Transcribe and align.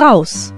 raus. 0.00 0.54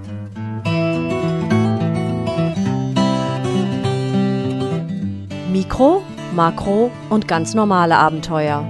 Mikro, 5.51 6.01
Makro 6.33 6.91
und 7.09 7.27
ganz 7.27 7.53
normale 7.53 7.97
Abenteuer. 7.97 8.63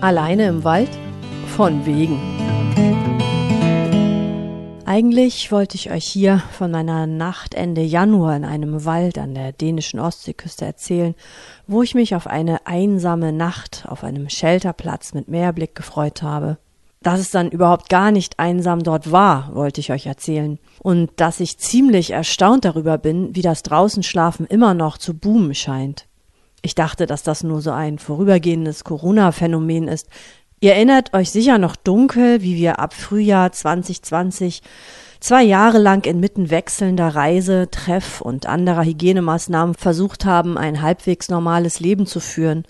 Alleine 0.00 0.48
im 0.48 0.64
Wald? 0.64 0.90
Von 1.56 1.86
wegen. 1.86 2.18
Eigentlich 4.94 5.50
wollte 5.50 5.74
ich 5.74 5.90
euch 5.90 6.04
hier 6.04 6.40
von 6.52 6.70
meiner 6.70 7.08
Nacht 7.08 7.54
Ende 7.54 7.82
Januar 7.82 8.36
in 8.36 8.44
einem 8.44 8.84
Wald 8.84 9.18
an 9.18 9.34
der 9.34 9.50
dänischen 9.50 9.98
Ostseeküste 9.98 10.66
erzählen, 10.66 11.16
wo 11.66 11.82
ich 11.82 11.96
mich 11.96 12.14
auf 12.14 12.28
eine 12.28 12.64
einsame 12.68 13.32
Nacht 13.32 13.86
auf 13.88 14.04
einem 14.04 14.28
Shelterplatz 14.28 15.12
mit 15.12 15.26
Meerblick 15.26 15.74
gefreut 15.74 16.22
habe. 16.22 16.58
Dass 17.02 17.18
es 17.18 17.32
dann 17.32 17.50
überhaupt 17.50 17.88
gar 17.88 18.12
nicht 18.12 18.38
einsam 18.38 18.84
dort 18.84 19.10
war, 19.10 19.52
wollte 19.52 19.80
ich 19.80 19.90
euch 19.90 20.06
erzählen. 20.06 20.60
Und 20.78 21.10
dass 21.16 21.40
ich 21.40 21.58
ziemlich 21.58 22.12
erstaunt 22.12 22.64
darüber 22.64 22.96
bin, 22.96 23.34
wie 23.34 23.42
das 23.42 23.64
Draußenschlafen 23.64 24.46
immer 24.46 24.74
noch 24.74 24.96
zu 24.96 25.12
boomen 25.12 25.56
scheint. 25.56 26.06
Ich 26.62 26.76
dachte, 26.76 27.06
dass 27.06 27.24
das 27.24 27.42
nur 27.42 27.60
so 27.60 27.72
ein 27.72 27.98
vorübergehendes 27.98 28.84
Corona-Phänomen 28.84 29.88
ist, 29.88 30.08
Ihr 30.64 30.72
erinnert 30.72 31.12
euch 31.12 31.30
sicher 31.30 31.58
noch 31.58 31.76
dunkel, 31.76 32.40
wie 32.40 32.56
wir 32.56 32.78
ab 32.78 32.94
Frühjahr 32.94 33.52
2020 33.52 34.62
zwei 35.20 35.42
Jahre 35.42 35.76
lang 35.76 36.06
inmitten 36.06 36.48
wechselnder 36.48 37.14
Reise, 37.14 37.68
Treff 37.70 38.22
und 38.22 38.46
anderer 38.46 38.82
Hygienemaßnahmen 38.82 39.74
versucht 39.74 40.24
haben, 40.24 40.56
ein 40.56 40.80
halbwegs 40.80 41.28
normales 41.28 41.80
Leben 41.80 42.06
zu 42.06 42.18
führen 42.18 42.64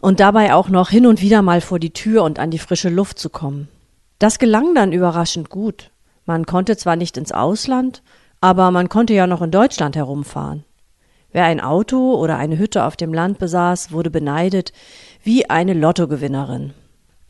und 0.00 0.18
dabei 0.18 0.54
auch 0.54 0.70
noch 0.70 0.88
hin 0.88 1.04
und 1.04 1.20
wieder 1.20 1.42
mal 1.42 1.60
vor 1.60 1.78
die 1.78 1.92
Tür 1.92 2.22
und 2.22 2.38
an 2.38 2.50
die 2.50 2.58
frische 2.58 2.88
Luft 2.88 3.18
zu 3.18 3.28
kommen. 3.28 3.68
Das 4.18 4.38
gelang 4.38 4.74
dann 4.74 4.92
überraschend 4.92 5.50
gut. 5.50 5.90
Man 6.24 6.46
konnte 6.46 6.78
zwar 6.78 6.96
nicht 6.96 7.18
ins 7.18 7.32
Ausland, 7.32 8.02
aber 8.40 8.70
man 8.70 8.88
konnte 8.88 9.12
ja 9.12 9.26
noch 9.26 9.42
in 9.42 9.50
Deutschland 9.50 9.94
herumfahren. 9.94 10.64
Wer 11.32 11.44
ein 11.44 11.60
Auto 11.60 12.14
oder 12.14 12.38
eine 12.38 12.56
Hütte 12.56 12.82
auf 12.82 12.96
dem 12.96 13.12
Land 13.12 13.38
besaß, 13.38 13.92
wurde 13.92 14.08
beneidet 14.08 14.72
wie 15.22 15.50
eine 15.50 15.74
Lottogewinnerin. 15.74 16.72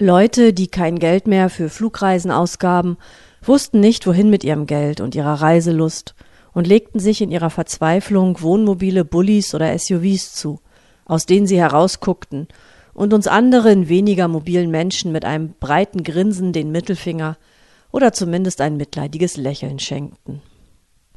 Leute, 0.00 0.52
die 0.52 0.66
kein 0.66 0.98
Geld 0.98 1.28
mehr 1.28 1.48
für 1.48 1.68
Flugreisen 1.68 2.32
ausgaben, 2.32 2.96
wussten 3.42 3.78
nicht, 3.78 4.08
wohin 4.08 4.28
mit 4.28 4.42
ihrem 4.42 4.66
Geld 4.66 5.00
und 5.00 5.14
ihrer 5.14 5.34
Reiselust 5.34 6.16
und 6.52 6.66
legten 6.66 6.98
sich 6.98 7.20
in 7.20 7.30
ihrer 7.30 7.50
Verzweiflung 7.50 8.40
Wohnmobile, 8.40 9.04
Bullis 9.04 9.54
oder 9.54 9.76
SUVs 9.78 10.34
zu, 10.34 10.58
aus 11.04 11.26
denen 11.26 11.46
sie 11.46 11.58
herausguckten 11.58 12.48
und 12.92 13.14
uns 13.14 13.28
anderen 13.28 13.88
weniger 13.88 14.26
mobilen 14.26 14.70
Menschen 14.70 15.12
mit 15.12 15.24
einem 15.24 15.54
breiten 15.60 16.02
Grinsen 16.02 16.52
den 16.52 16.72
Mittelfinger 16.72 17.36
oder 17.92 18.12
zumindest 18.12 18.60
ein 18.60 18.76
mitleidiges 18.76 19.36
Lächeln 19.36 19.78
schenkten. 19.78 20.42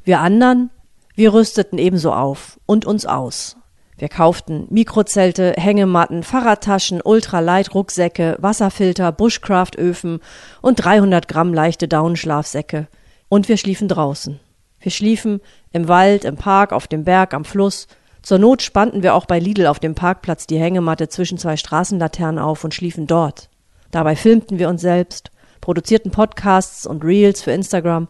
Wir 0.04 0.20
anderen, 0.20 0.70
wir 1.16 1.34
rüsteten 1.34 1.78
ebenso 1.78 2.12
auf 2.12 2.60
und 2.64 2.86
uns 2.86 3.06
aus 3.06 3.57
wir 3.98 4.08
kauften 4.08 4.68
Mikrozelte, 4.70 5.54
Hängematten, 5.56 6.22
Fahrradtaschen, 6.22 7.00
Ultralight-Rucksäcke, 7.02 8.36
Wasserfilter, 8.38 9.10
Bushcraft-Öfen 9.10 10.20
und 10.62 10.76
300 10.76 11.26
Gramm 11.26 11.52
leichte 11.52 11.88
Daunenschlafsäcke. 11.88 12.86
Und 13.28 13.48
wir 13.48 13.56
schliefen 13.56 13.88
draußen. 13.88 14.38
Wir 14.78 14.92
schliefen 14.92 15.40
im 15.72 15.88
Wald, 15.88 16.24
im 16.24 16.36
Park, 16.36 16.72
auf 16.72 16.86
dem 16.86 17.02
Berg, 17.02 17.34
am 17.34 17.44
Fluss. 17.44 17.88
Zur 18.22 18.38
Not 18.38 18.62
spannten 18.62 19.02
wir 19.02 19.14
auch 19.14 19.26
bei 19.26 19.40
Lidl 19.40 19.66
auf 19.66 19.80
dem 19.80 19.96
Parkplatz 19.96 20.46
die 20.46 20.60
Hängematte 20.60 21.08
zwischen 21.08 21.36
zwei 21.36 21.56
Straßenlaternen 21.56 22.38
auf 22.38 22.62
und 22.62 22.74
schliefen 22.74 23.08
dort. 23.08 23.50
Dabei 23.90 24.14
filmten 24.14 24.60
wir 24.60 24.68
uns 24.68 24.80
selbst, 24.80 25.32
produzierten 25.60 26.12
Podcasts 26.12 26.86
und 26.86 27.02
Reels 27.02 27.42
für 27.42 27.50
Instagram 27.50 28.06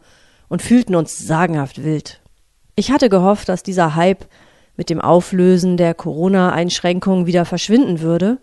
und 0.48 0.60
fühlten 0.60 0.94
uns 0.94 1.16
sagenhaft 1.16 1.82
wild. 1.82 2.20
Ich 2.76 2.90
hatte 2.90 3.08
gehofft, 3.08 3.48
dass 3.48 3.62
dieser 3.62 3.94
Hype 3.94 4.26
mit 4.78 4.88
dem 4.88 5.00
Auflösen 5.00 5.76
der 5.76 5.92
Corona-Einschränkungen 5.92 7.26
wieder 7.26 7.44
verschwinden 7.44 8.00
würde, 8.00 8.38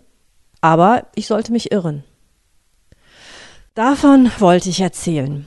aber 0.60 1.06
ich 1.14 1.26
sollte 1.26 1.50
mich 1.50 1.72
irren. 1.72 2.04
Davon 3.74 4.30
wollte 4.38 4.68
ich 4.68 4.80
erzählen. 4.80 5.46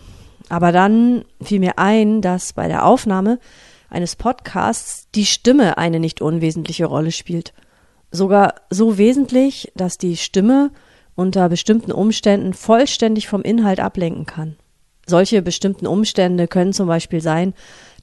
Aber 0.50 0.72
dann 0.72 1.26
fiel 1.42 1.60
mir 1.60 1.78
ein, 1.78 2.22
dass 2.22 2.54
bei 2.54 2.68
der 2.68 2.86
Aufnahme 2.86 3.40
eines 3.90 4.16
Podcasts 4.16 5.08
die 5.14 5.26
Stimme 5.26 5.78
eine 5.78 6.00
nicht 6.00 6.22
unwesentliche 6.22 6.88
Rolle 6.88 7.12
spielt. 7.12 7.54
Sogar 8.12 8.56
so 8.72 8.98
wesentlich, 8.98 9.72
dass 9.76 10.00
die 10.00 10.18
Stimme 10.18 10.72
unter 11.16 11.50
bestimmten 11.50 11.92
Umständen 11.92 12.54
vollständig 12.54 13.28
vom 13.28 13.44
Inhalt 13.44 13.80
ablenken 13.80 14.26
kann. 14.26 14.58
Solche 15.10 15.42
bestimmten 15.42 15.88
Umstände 15.88 16.48
können 16.48 16.72
zum 16.72 16.88
Beispiel 16.88 17.20
sein, 17.20 17.54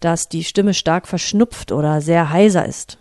dass 0.00 0.28
die 0.28 0.44
Stimme 0.44 0.74
stark 0.74 1.06
verschnupft 1.06 1.70
oder 1.70 2.00
sehr 2.00 2.30
heiser 2.30 2.66
ist. 2.66 2.98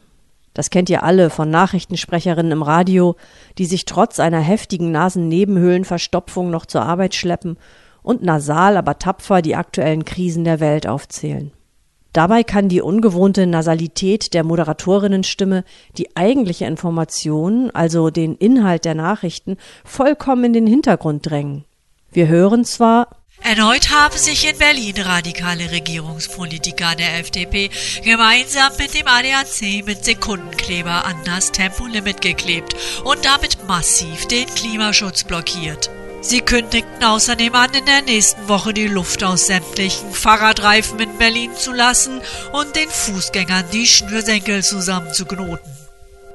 Das 0.54 0.70
kennt 0.70 0.90
ihr 0.90 1.04
alle 1.04 1.30
von 1.30 1.50
Nachrichtensprecherinnen 1.50 2.52
im 2.52 2.62
Radio, 2.62 3.16
die 3.58 3.66
sich 3.66 3.86
trotz 3.86 4.20
einer 4.20 4.40
heftigen 4.40 4.92
Nasennebenhöhlenverstopfung 4.92 6.50
noch 6.50 6.66
zur 6.66 6.84
Arbeit 6.84 7.16
schleppen 7.16 7.58
und 8.04 8.24
nasal, 8.24 8.78
aber 8.78 9.00
tapfer 9.00 9.42
die 9.42 9.56
aktuellen 9.56 10.06
Krisen 10.06 10.44
der 10.44 10.60
Welt 10.60 10.88
aufzählen. 10.88 11.52
Dabei 12.14 12.44
kann 12.44 12.70
die 12.70 12.82
ungewohnte 12.82 13.46
Nasalität 13.48 14.34
der 14.34 14.46
Moderatorinnenstimme 14.46 15.66
die 15.98 16.16
eigentliche 16.16 16.66
Information, 16.66 17.72
also 17.72 18.10
den 18.10 18.36
Inhalt 18.36 18.86
der 18.86 18.96
Nachrichten, 18.96 19.58
vollkommen 19.84 20.46
in 20.46 20.54
den 20.54 20.68
Hintergrund 20.68 21.30
drängen. 21.30 21.66
Wir 22.12 22.30
hören 22.30 22.64
zwar 22.64 23.10
Erneut 23.42 23.92
haben 23.92 24.18
sich 24.18 24.50
in 24.50 24.58
Berlin 24.58 25.00
radikale 25.00 25.70
Regierungspolitiker 25.72 26.96
der 26.96 27.20
FDP 27.20 27.70
gemeinsam 28.04 28.72
mit 28.80 28.94
dem 28.94 29.08
ADAC 29.08 29.86
mit 29.86 30.04
Sekundenkleber 30.04 31.06
an 31.06 31.16
das 31.26 31.52
Tempolimit 31.52 32.22
geklebt 32.22 32.76
und 33.04 33.24
damit 33.26 33.68
massiv 33.68 34.28
den 34.28 34.48
Klimaschutz 34.48 35.26
blockiert. 35.26 35.90
Sie 36.22 36.42
kündigten 36.42 37.04
außerdem 37.04 37.54
an, 37.54 37.72
in 37.76 37.86
der 37.86 38.02
nächsten 38.02 38.48
Woche 38.50 38.74
die 38.74 38.88
Luft 38.88 39.24
aus 39.24 39.46
sämtlichen 39.46 40.12
Fahrradreifen 40.12 41.00
in 41.00 41.18
Berlin 41.20 41.54
zu 41.56 41.72
lassen 41.72 42.20
und 42.52 42.76
den 42.76 42.90
Fußgängern 42.90 43.66
die 43.72 43.86
Schnürsenkel 43.86 44.64
zusammenzuknoten. 44.64 45.72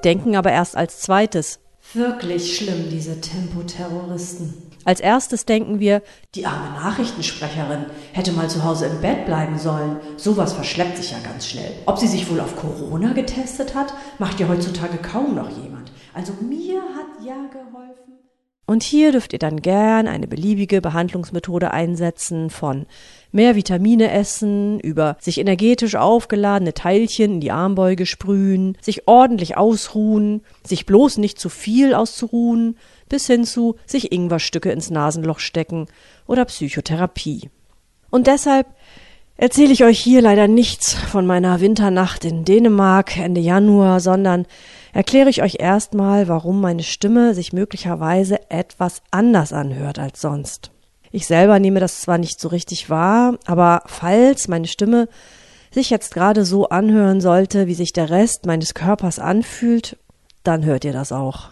Denken 0.04 0.36
aber 0.36 0.52
erst 0.52 0.76
als 0.76 1.00
zweites. 1.00 1.58
Wirklich 1.92 2.56
schlimm, 2.56 2.88
diese 2.88 3.20
Tempoterroristen. 3.20 4.54
Als 4.84 5.00
erstes 5.00 5.44
denken 5.44 5.80
wir, 5.80 6.02
die 6.36 6.46
arme 6.46 6.70
Nachrichtensprecherin 6.76 7.86
hätte 8.12 8.30
mal 8.30 8.48
zu 8.48 8.62
Hause 8.62 8.86
im 8.86 9.00
Bett 9.00 9.26
bleiben 9.26 9.58
sollen. 9.58 9.96
Sowas 10.16 10.52
verschleppt 10.52 10.98
sich 10.98 11.10
ja 11.10 11.18
ganz 11.18 11.48
schnell. 11.48 11.72
Ob 11.86 11.98
sie 11.98 12.06
sich 12.06 12.30
wohl 12.30 12.40
auf 12.40 12.54
Corona 12.54 13.12
getestet 13.12 13.74
hat, 13.74 13.92
macht 14.20 14.38
ja 14.38 14.48
heutzutage 14.48 14.98
kaum 14.98 15.34
noch 15.34 15.50
jemand. 15.50 15.90
Also 16.14 16.32
mir 16.40 16.80
hat 16.80 17.26
ja 17.26 17.48
geholfen. 17.52 18.20
Und 18.66 18.84
hier 18.84 19.10
dürft 19.10 19.32
ihr 19.32 19.40
dann 19.40 19.60
gern 19.60 20.06
eine 20.06 20.28
beliebige 20.28 20.80
Behandlungsmethode 20.80 21.72
einsetzen 21.72 22.50
von 22.50 22.86
mehr 23.32 23.56
Vitamine 23.56 24.10
essen, 24.10 24.80
über 24.80 25.16
sich 25.20 25.38
energetisch 25.38 25.94
aufgeladene 25.94 26.74
Teilchen 26.74 27.34
in 27.34 27.40
die 27.40 27.52
Armbeuge 27.52 28.06
sprühen, 28.06 28.76
sich 28.80 29.06
ordentlich 29.06 29.56
ausruhen, 29.56 30.42
sich 30.64 30.86
bloß 30.86 31.18
nicht 31.18 31.38
zu 31.38 31.48
viel 31.48 31.94
auszuruhen, 31.94 32.76
bis 33.08 33.26
hin 33.26 33.44
zu 33.44 33.76
sich 33.86 34.12
Ingwerstücke 34.12 34.70
ins 34.70 34.90
Nasenloch 34.90 35.38
stecken 35.38 35.86
oder 36.26 36.44
Psychotherapie. 36.44 37.50
Und 38.10 38.26
deshalb 38.26 38.66
erzähle 39.36 39.72
ich 39.72 39.84
euch 39.84 39.98
hier 39.98 40.20
leider 40.20 40.48
nichts 40.48 40.94
von 40.94 41.26
meiner 41.26 41.60
Winternacht 41.60 42.24
in 42.24 42.44
Dänemark 42.44 43.16
Ende 43.16 43.40
Januar, 43.40 44.00
sondern 44.00 44.46
erkläre 44.92 45.30
ich 45.30 45.42
euch 45.42 45.56
erstmal, 45.60 46.28
warum 46.28 46.60
meine 46.60 46.82
Stimme 46.82 47.34
sich 47.34 47.52
möglicherweise 47.52 48.50
etwas 48.50 49.02
anders 49.10 49.52
anhört 49.52 49.98
als 49.98 50.20
sonst. 50.20 50.72
Ich 51.12 51.26
selber 51.26 51.58
nehme 51.58 51.80
das 51.80 52.00
zwar 52.00 52.18
nicht 52.18 52.40
so 52.40 52.48
richtig 52.48 52.88
wahr, 52.88 53.38
aber 53.46 53.82
falls 53.86 54.48
meine 54.48 54.68
Stimme 54.68 55.08
sich 55.72 55.90
jetzt 55.90 56.14
gerade 56.14 56.44
so 56.44 56.68
anhören 56.68 57.20
sollte, 57.20 57.66
wie 57.66 57.74
sich 57.74 57.92
der 57.92 58.10
Rest 58.10 58.46
meines 58.46 58.74
Körpers 58.74 59.18
anfühlt, 59.18 59.96
dann 60.42 60.64
hört 60.64 60.84
ihr 60.84 60.92
das 60.92 61.12
auch. 61.12 61.50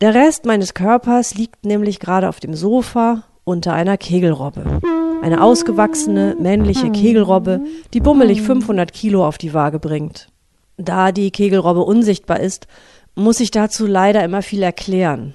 Der 0.00 0.14
Rest 0.14 0.44
meines 0.44 0.74
Körpers 0.74 1.34
liegt 1.34 1.64
nämlich 1.64 2.00
gerade 2.00 2.28
auf 2.28 2.40
dem 2.40 2.54
Sofa 2.54 3.24
unter 3.44 3.72
einer 3.72 3.96
Kegelrobbe. 3.96 4.80
Eine 5.22 5.42
ausgewachsene, 5.42 6.36
männliche 6.38 6.90
Kegelrobbe, 6.90 7.62
die 7.92 8.00
bummelig 8.00 8.42
500 8.42 8.92
Kilo 8.92 9.26
auf 9.26 9.38
die 9.38 9.54
Waage 9.54 9.78
bringt. 9.78 10.28
Da 10.76 11.10
die 11.10 11.32
Kegelrobbe 11.32 11.80
unsichtbar 11.80 12.40
ist, 12.40 12.68
muss 13.14 13.40
ich 13.40 13.50
dazu 13.50 13.86
leider 13.86 14.22
immer 14.22 14.42
viel 14.42 14.62
erklären. 14.62 15.34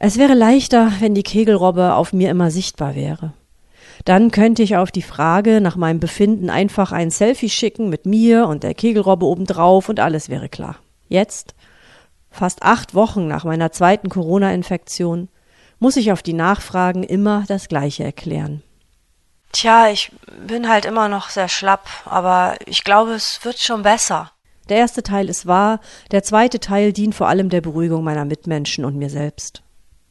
Es 0.00 0.18
wäre 0.18 0.34
leichter, 0.34 0.90
wenn 0.98 1.14
die 1.14 1.22
Kegelrobbe 1.22 1.94
auf 1.94 2.12
mir 2.12 2.30
immer 2.30 2.50
sichtbar 2.50 2.96
wäre. 2.96 3.32
Dann 4.04 4.32
könnte 4.32 4.62
ich 4.62 4.76
auf 4.76 4.90
die 4.90 5.02
Frage 5.02 5.60
nach 5.60 5.76
meinem 5.76 6.00
Befinden 6.00 6.50
einfach 6.50 6.90
ein 6.90 7.10
Selfie 7.10 7.50
schicken 7.50 7.88
mit 7.90 8.06
mir 8.06 8.48
und 8.48 8.64
der 8.64 8.74
Kegelrobbe 8.74 9.26
obendrauf 9.26 9.88
und 9.88 10.00
alles 10.00 10.28
wäre 10.28 10.48
klar. 10.48 10.76
Jetzt 11.08 11.54
Fast 12.30 12.62
acht 12.62 12.94
Wochen 12.94 13.26
nach 13.26 13.44
meiner 13.44 13.72
zweiten 13.72 14.08
Corona-Infektion 14.08 15.28
muss 15.78 15.96
ich 15.96 16.12
auf 16.12 16.22
die 16.22 16.32
Nachfragen 16.32 17.02
immer 17.02 17.44
das 17.48 17.68
Gleiche 17.68 18.04
erklären. 18.04 18.62
Tja, 19.52 19.90
ich 19.90 20.12
bin 20.46 20.68
halt 20.68 20.84
immer 20.84 21.08
noch 21.08 21.28
sehr 21.30 21.48
schlapp, 21.48 21.88
aber 22.04 22.56
ich 22.66 22.84
glaube, 22.84 23.12
es 23.12 23.40
wird 23.44 23.58
schon 23.58 23.82
besser. 23.82 24.30
Der 24.68 24.76
erste 24.76 25.02
Teil 25.02 25.28
ist 25.28 25.46
wahr, 25.46 25.80
der 26.12 26.22
zweite 26.22 26.60
Teil 26.60 26.92
dient 26.92 27.16
vor 27.16 27.26
allem 27.26 27.48
der 27.48 27.60
Beruhigung 27.60 28.04
meiner 28.04 28.24
Mitmenschen 28.24 28.84
und 28.84 28.96
mir 28.96 29.10
selbst. 29.10 29.62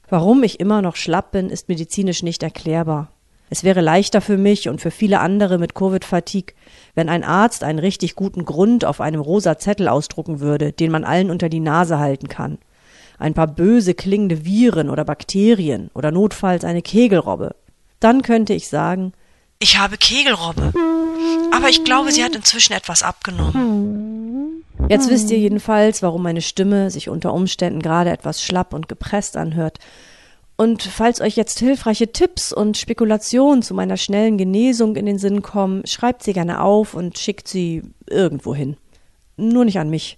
Warum 0.09 0.44
ich 0.44 0.59
immer 0.59 0.81
noch 0.81 0.95
schlapp 0.95 1.31
bin, 1.31 1.50
ist 1.50 1.69
medizinisch 1.69 2.23
nicht 2.23 2.41
erklärbar. 2.41 3.09
Es 3.51 3.63
wäre 3.63 3.81
leichter 3.81 4.21
für 4.21 4.38
mich 4.38 4.69
und 4.69 4.79
für 4.79 4.91
viele 4.91 5.19
andere 5.19 5.57
mit 5.57 5.73
Covid-Fatigue, 5.73 6.53
wenn 6.94 7.09
ein 7.09 7.23
Arzt 7.23 7.63
einen 7.63 7.79
richtig 7.79 8.15
guten 8.15 8.45
Grund 8.45 8.85
auf 8.85 9.01
einem 9.01 9.21
rosa 9.21 9.57
Zettel 9.57 9.88
ausdrucken 9.88 10.39
würde, 10.39 10.71
den 10.71 10.91
man 10.91 11.03
allen 11.03 11.31
unter 11.31 11.50
die 11.50 11.59
Nase 11.59 12.00
halten 12.00 12.27
kann. 12.27 12.59
Ein 13.17 13.33
paar 13.33 13.47
böse 13.47 13.95
klingende 13.95 14.45
Viren 14.45 14.89
oder 14.89 15.03
Bakterien 15.03 15.89
oder 15.94 16.11
notfalls 16.11 16.63
eine 16.63 16.81
Kegelrobbe. 16.81 17.56
Dann 18.00 18.21
könnte 18.21 18.53
ich 18.53 18.67
sagen, 18.67 19.13
ich 19.59 19.77
habe 19.77 19.97
Kegelrobbe. 19.97 20.73
Aber 21.51 21.69
ich 21.69 21.83
glaube, 21.83 22.11
sie 22.11 22.23
hat 22.23 22.35
inzwischen 22.35 22.73
etwas 22.73 23.03
abgenommen. 23.03 24.19
Jetzt 24.87 25.09
wisst 25.09 25.29
ihr 25.29 25.37
jedenfalls, 25.37 26.01
warum 26.01 26.23
meine 26.23 26.41
Stimme 26.41 26.89
sich 26.89 27.09
unter 27.09 27.33
Umständen 27.33 27.81
gerade 27.81 28.09
etwas 28.11 28.43
schlapp 28.43 28.73
und 28.73 28.87
gepresst 28.87 29.37
anhört. 29.37 29.79
Und 30.55 30.83
falls 30.83 31.21
euch 31.21 31.35
jetzt 31.35 31.59
hilfreiche 31.59 32.11
Tipps 32.11 32.51
und 32.51 32.77
Spekulationen 32.77 33.61
zu 33.61 33.73
meiner 33.73 33.97
schnellen 33.97 34.37
Genesung 34.37 34.95
in 34.95 35.05
den 35.05 35.17
Sinn 35.17 35.41
kommen, 35.41 35.85
schreibt 35.85 36.23
sie 36.23 36.33
gerne 36.33 36.61
auf 36.61 36.95
und 36.95 37.17
schickt 37.17 37.47
sie 37.47 37.83
irgendwo 38.09 38.53
hin. 38.55 38.77
Nur 39.37 39.65
nicht 39.65 39.79
an 39.79 39.89
mich. 39.89 40.17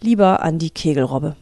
Lieber 0.00 0.42
an 0.42 0.58
die 0.58 0.70
Kegelrobbe. 0.70 1.36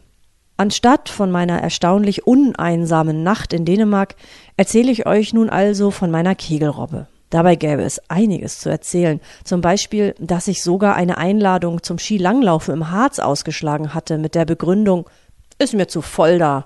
Anstatt 0.57 1.09
von 1.09 1.31
meiner 1.31 1.61
erstaunlich 1.61 2.27
uneinsamen 2.27 3.23
Nacht 3.23 3.53
in 3.53 3.65
Dänemark 3.65 4.15
erzähle 4.57 4.91
ich 4.91 5.05
euch 5.05 5.31
nun 5.31 5.49
also 5.49 5.91
von 5.91 6.11
meiner 6.11 6.35
Kegelrobbe. 6.35 7.07
Dabei 7.29 7.55
gäbe 7.55 7.83
es 7.83 8.01
einiges 8.09 8.59
zu 8.59 8.69
erzählen. 8.69 9.19
Zum 9.43 9.61
Beispiel, 9.61 10.15
dass 10.19 10.47
ich 10.47 10.63
sogar 10.63 10.95
eine 10.95 11.17
Einladung 11.17 11.83
zum 11.83 11.99
Skilanglaufen 11.99 12.73
im 12.73 12.91
Harz 12.91 13.19
ausgeschlagen 13.19 13.93
hatte 13.93 14.17
mit 14.17 14.35
der 14.35 14.45
Begründung, 14.45 15.07
ist 15.59 15.73
mir 15.73 15.87
zu 15.87 16.01
voll 16.01 16.39
da. 16.39 16.65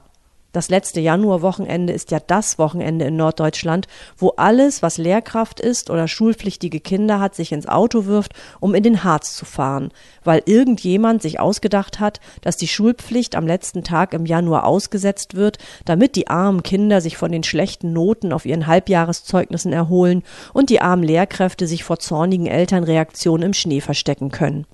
Das 0.54 0.70
letzte 0.70 1.02
Januarwochenende 1.02 1.94
ist 1.94 2.12
ja 2.12 2.20
das 2.20 2.60
Wochenende 2.60 3.06
in 3.06 3.16
Norddeutschland, 3.16 3.88
wo 4.16 4.30
alles, 4.38 4.84
was 4.84 5.00
Lehrkraft 5.00 5.60
ist 5.60 5.90
oder 5.90 6.08
schulpflichtige 6.08 6.80
Kinder 6.80 7.20
hat, 7.20 7.34
sich 7.34 7.52
ins 7.52 7.68
Auto 7.68 8.06
wirft, 8.06 8.34
um 8.60 8.76
in 8.76 8.84
den 8.84 9.04
Harz 9.04 9.36
zu 9.36 9.46
fahren, 9.46 9.90
weil 10.24 10.44
irgendjemand 10.46 11.24
sich 11.24 11.40
ausgedacht 11.40 12.00
hat, 12.00 12.20
dass 12.42 12.56
die 12.56 12.68
Schulpflicht 12.68 13.36
am 13.36 13.48
letzten 13.48 13.84
Tag 13.84 14.14
im 14.14 14.28
Januar 14.28 14.66
ausgesetzt 14.66 15.34
wird, 15.34 15.58
damit 15.86 16.16
die 16.16 16.28
armen 16.28 16.62
Kinder 16.62 17.02
sich 17.02 17.18
von 17.18 17.32
den 17.32 17.44
schlechten 17.44 17.92
Noten 17.92 18.32
auf 18.32 18.46
ihren 18.46 18.68
Halbjahreszeugnissen 18.68 19.74
erholen 19.74 20.22
und 20.54 20.70
die 20.70 20.82
armen 20.82 21.04
Lehrkräfte 21.04 21.66
sich 21.66 21.84
vor 21.84 21.98
zornigen 21.98 22.46
Elternreaktionen 22.46 23.48
im 23.48 23.54
Schnee 23.56 23.82
verstecken 23.82 24.30
können. 24.30 24.68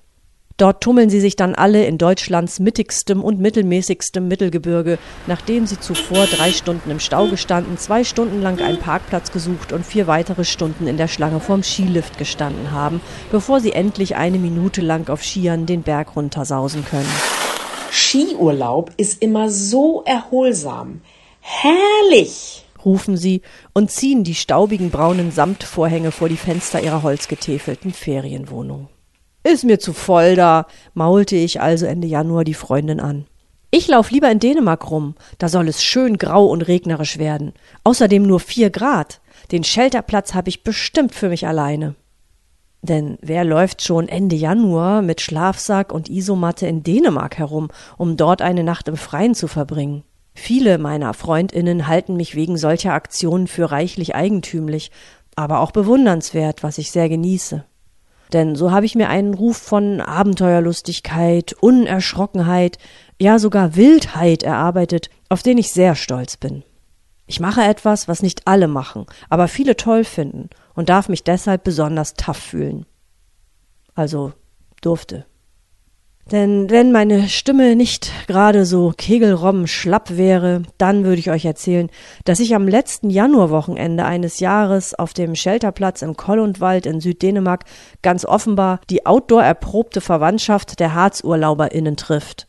Dort 0.60 0.82
tummeln 0.82 1.08
sie 1.08 1.20
sich 1.20 1.36
dann 1.36 1.54
alle 1.54 1.86
in 1.86 1.96
Deutschlands 1.96 2.60
mittigstem 2.60 3.24
und 3.24 3.40
mittelmäßigstem 3.40 4.28
Mittelgebirge, 4.28 4.98
nachdem 5.26 5.66
sie 5.66 5.80
zuvor 5.80 6.26
drei 6.26 6.52
Stunden 6.52 6.90
im 6.90 7.00
Stau 7.00 7.28
gestanden, 7.28 7.78
zwei 7.78 8.04
Stunden 8.04 8.42
lang 8.42 8.60
einen 8.60 8.78
Parkplatz 8.78 9.32
gesucht 9.32 9.72
und 9.72 9.86
vier 9.86 10.06
weitere 10.06 10.44
Stunden 10.44 10.86
in 10.86 10.98
der 10.98 11.08
Schlange 11.08 11.40
vorm 11.40 11.62
Skilift 11.62 12.18
gestanden 12.18 12.72
haben, 12.72 13.00
bevor 13.30 13.60
sie 13.60 13.72
endlich 13.72 14.16
eine 14.16 14.36
Minute 14.36 14.82
lang 14.82 15.08
auf 15.08 15.24
Skiern 15.24 15.64
den 15.64 15.80
Berg 15.80 16.14
runtersausen 16.14 16.84
können. 16.84 17.08
Skiurlaub 17.90 18.90
ist 18.98 19.22
immer 19.22 19.48
so 19.48 20.02
erholsam. 20.04 21.00
Herrlich! 21.40 22.66
rufen 22.84 23.16
sie 23.16 23.40
und 23.72 23.90
ziehen 23.90 24.24
die 24.24 24.34
staubigen 24.34 24.90
braunen 24.90 25.30
Samtvorhänge 25.30 26.10
vor 26.10 26.28
die 26.28 26.36
Fenster 26.36 26.82
ihrer 26.82 27.02
holzgetäfelten 27.02 27.94
Ferienwohnung. 27.94 28.90
Ist 29.42 29.64
mir 29.64 29.78
zu 29.78 29.92
voll 29.92 30.36
da, 30.36 30.66
maulte 30.92 31.36
ich 31.36 31.60
also 31.60 31.86
Ende 31.86 32.06
Januar 32.06 32.44
die 32.44 32.54
Freundin 32.54 33.00
an. 33.00 33.26
Ich 33.70 33.88
lauf 33.88 34.10
lieber 34.10 34.30
in 34.30 34.40
Dänemark 34.40 34.90
rum, 34.90 35.14
da 35.38 35.48
soll 35.48 35.68
es 35.68 35.82
schön 35.82 36.18
grau 36.18 36.46
und 36.46 36.62
regnerisch 36.62 37.18
werden. 37.18 37.52
Außerdem 37.84 38.22
nur 38.22 38.40
vier 38.40 38.68
Grad. 38.68 39.20
Den 39.52 39.64
Shelterplatz 39.64 40.34
habe 40.34 40.48
ich 40.48 40.64
bestimmt 40.64 41.14
für 41.14 41.28
mich 41.28 41.46
alleine. 41.46 41.94
Denn 42.82 43.18
wer 43.20 43.44
läuft 43.44 43.82
schon 43.82 44.08
Ende 44.08 44.36
Januar 44.36 45.02
mit 45.02 45.20
Schlafsack 45.20 45.92
und 45.92 46.10
Isomatte 46.10 46.66
in 46.66 46.82
Dänemark 46.82 47.38
herum, 47.38 47.68
um 47.96 48.16
dort 48.16 48.42
eine 48.42 48.64
Nacht 48.64 48.88
im 48.88 48.96
Freien 48.96 49.34
zu 49.34 49.48
verbringen? 49.48 50.02
Viele 50.34 50.78
meiner 50.78 51.14
Freundinnen 51.14 51.86
halten 51.86 52.16
mich 52.16 52.34
wegen 52.34 52.56
solcher 52.56 52.94
Aktionen 52.94 53.46
für 53.46 53.70
reichlich 53.70 54.14
eigentümlich, 54.14 54.90
aber 55.36 55.60
auch 55.60 55.70
bewundernswert, 55.70 56.62
was 56.62 56.78
ich 56.78 56.90
sehr 56.90 57.08
genieße. 57.08 57.64
Denn 58.32 58.54
so 58.54 58.70
habe 58.70 58.86
ich 58.86 58.94
mir 58.94 59.08
einen 59.08 59.34
Ruf 59.34 59.56
von 59.56 60.00
Abenteuerlustigkeit, 60.00 61.52
Unerschrockenheit, 61.60 62.78
ja 63.18 63.38
sogar 63.38 63.76
Wildheit 63.76 64.42
erarbeitet, 64.42 65.10
auf 65.28 65.42
den 65.42 65.58
ich 65.58 65.72
sehr 65.72 65.94
stolz 65.94 66.36
bin. 66.36 66.62
Ich 67.26 67.40
mache 67.40 67.62
etwas, 67.62 68.08
was 68.08 68.22
nicht 68.22 68.46
alle 68.46 68.66
machen, 68.66 69.06
aber 69.28 69.46
viele 69.46 69.76
toll 69.76 70.04
finden 70.04 70.50
und 70.74 70.88
darf 70.88 71.08
mich 71.08 71.22
deshalb 71.22 71.62
besonders 71.62 72.14
tough 72.14 72.38
fühlen. 72.38 72.86
Also 73.94 74.32
durfte. 74.80 75.26
Denn 76.26 76.70
wenn 76.70 76.92
meine 76.92 77.28
Stimme 77.28 77.74
nicht 77.74 78.12
gerade 78.28 78.64
so 78.64 78.92
kegelrobben 78.96 79.66
schlapp 79.66 80.16
wäre, 80.16 80.62
dann 80.78 81.02
würde 81.02 81.18
ich 81.18 81.30
euch 81.30 81.44
erzählen, 81.44 81.90
dass 82.24 82.38
ich 82.38 82.54
am 82.54 82.68
letzten 82.68 83.10
Januarwochenende 83.10 84.04
eines 84.04 84.38
Jahres 84.38 84.94
auf 84.94 85.12
dem 85.12 85.34
Shelterplatz 85.34 86.02
im 86.02 86.16
Kollundwald 86.16 86.86
in 86.86 87.00
Süddänemark 87.00 87.64
ganz 88.02 88.24
offenbar 88.24 88.80
die 88.90 89.06
outdoor 89.06 89.42
erprobte 89.42 90.00
Verwandtschaft 90.00 90.78
der 90.78 90.94
HarzurlauberInnen 90.94 91.96
trifft. 91.96 92.46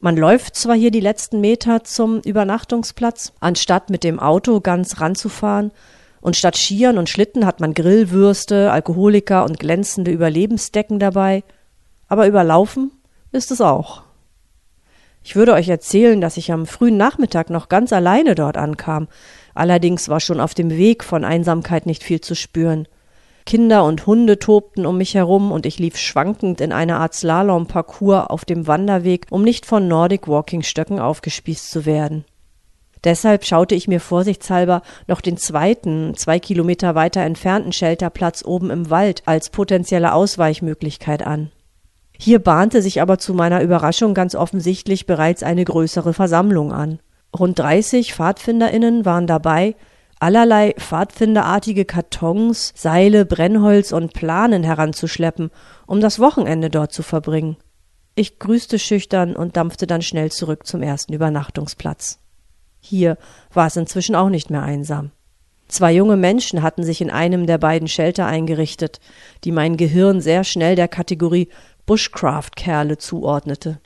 Man 0.00 0.16
läuft 0.16 0.56
zwar 0.56 0.74
hier 0.74 0.90
die 0.90 1.00
letzten 1.00 1.40
Meter 1.40 1.84
zum 1.84 2.20
Übernachtungsplatz, 2.20 3.32
anstatt 3.38 3.88
mit 3.88 4.02
dem 4.02 4.18
Auto 4.18 4.60
ganz 4.60 5.00
ranzufahren, 5.00 5.70
und 6.20 6.34
statt 6.34 6.56
Skiern 6.56 6.98
und 6.98 7.08
Schlitten 7.08 7.46
hat 7.46 7.60
man 7.60 7.72
Grillwürste, 7.72 8.72
Alkoholiker 8.72 9.44
und 9.44 9.60
glänzende 9.60 10.10
Überlebensdecken 10.10 10.98
dabei– 10.98 11.44
aber 12.08 12.26
überlaufen 12.26 12.92
ist 13.32 13.50
es 13.50 13.60
auch. 13.60 14.02
Ich 15.22 15.34
würde 15.34 15.54
euch 15.54 15.68
erzählen, 15.68 16.20
dass 16.20 16.36
ich 16.36 16.52
am 16.52 16.66
frühen 16.66 16.96
Nachmittag 16.96 17.50
noch 17.50 17.68
ganz 17.68 17.92
alleine 17.92 18.36
dort 18.36 18.56
ankam. 18.56 19.08
Allerdings 19.54 20.08
war 20.08 20.20
schon 20.20 20.38
auf 20.38 20.54
dem 20.54 20.70
Weg 20.70 21.02
von 21.02 21.24
Einsamkeit 21.24 21.84
nicht 21.84 22.04
viel 22.04 22.20
zu 22.20 22.36
spüren. 22.36 22.86
Kinder 23.44 23.84
und 23.84 24.06
Hunde 24.06 24.38
tobten 24.38 24.86
um 24.86 24.98
mich 24.98 25.14
herum 25.14 25.50
und 25.50 25.66
ich 25.66 25.78
lief 25.78 25.96
schwankend 25.96 26.60
in 26.60 26.72
eine 26.72 26.96
Art 26.96 27.14
Slalom-Parcours 27.14 28.28
auf 28.28 28.44
dem 28.44 28.66
Wanderweg, 28.66 29.26
um 29.30 29.42
nicht 29.42 29.66
von 29.66 29.88
Nordic 29.88 30.28
Walking 30.28 30.62
Stöcken 30.62 31.00
aufgespießt 31.00 31.70
zu 31.70 31.86
werden. 31.86 32.24
Deshalb 33.04 33.44
schaute 33.44 33.74
ich 33.74 33.88
mir 33.88 34.00
vorsichtshalber 34.00 34.82
noch 35.06 35.20
den 35.20 35.36
zweiten, 35.36 36.16
zwei 36.16 36.40
Kilometer 36.40 36.94
weiter 36.94 37.20
entfernten 37.22 37.72
Shelterplatz 37.72 38.44
oben 38.44 38.70
im 38.70 38.90
Wald 38.90 39.22
als 39.26 39.50
potenzielle 39.50 40.12
Ausweichmöglichkeit 40.12 41.24
an. 41.24 41.50
Hier 42.18 42.38
bahnte 42.38 42.82
sich 42.82 43.02
aber 43.02 43.18
zu 43.18 43.34
meiner 43.34 43.62
Überraschung 43.62 44.14
ganz 44.14 44.34
offensichtlich 44.34 45.06
bereits 45.06 45.42
eine 45.42 45.64
größere 45.64 46.14
Versammlung 46.14 46.72
an. 46.72 47.00
Rund 47.36 47.58
30 47.58 48.14
PfadfinderInnen 48.14 49.04
waren 49.04 49.26
dabei, 49.26 49.76
allerlei 50.18 50.74
pfadfinderartige 50.78 51.84
Kartons, 51.84 52.72
Seile, 52.74 53.26
Brennholz 53.26 53.92
und 53.92 54.14
Planen 54.14 54.62
heranzuschleppen, 54.64 55.50
um 55.86 56.00
das 56.00 56.18
Wochenende 56.18 56.70
dort 56.70 56.92
zu 56.92 57.02
verbringen. 57.02 57.56
Ich 58.14 58.38
grüßte 58.38 58.78
schüchtern 58.78 59.36
und 59.36 59.58
dampfte 59.58 59.86
dann 59.86 60.00
schnell 60.00 60.32
zurück 60.32 60.66
zum 60.66 60.82
ersten 60.82 61.12
Übernachtungsplatz. 61.12 62.18
Hier 62.80 63.18
war 63.52 63.66
es 63.66 63.76
inzwischen 63.76 64.14
auch 64.14 64.30
nicht 64.30 64.48
mehr 64.48 64.62
einsam. 64.62 65.10
Zwei 65.68 65.92
junge 65.92 66.16
Menschen 66.16 66.62
hatten 66.62 66.84
sich 66.84 67.00
in 67.00 67.10
einem 67.10 67.46
der 67.46 67.58
beiden 67.58 67.88
Shelter 67.88 68.24
eingerichtet, 68.26 69.00
die 69.44 69.50
mein 69.50 69.76
Gehirn 69.76 70.20
sehr 70.20 70.44
schnell 70.44 70.76
der 70.76 70.86
Kategorie 70.86 71.48
Bushcraft-Kerle 71.86 72.98
zuordnete. 72.98 73.78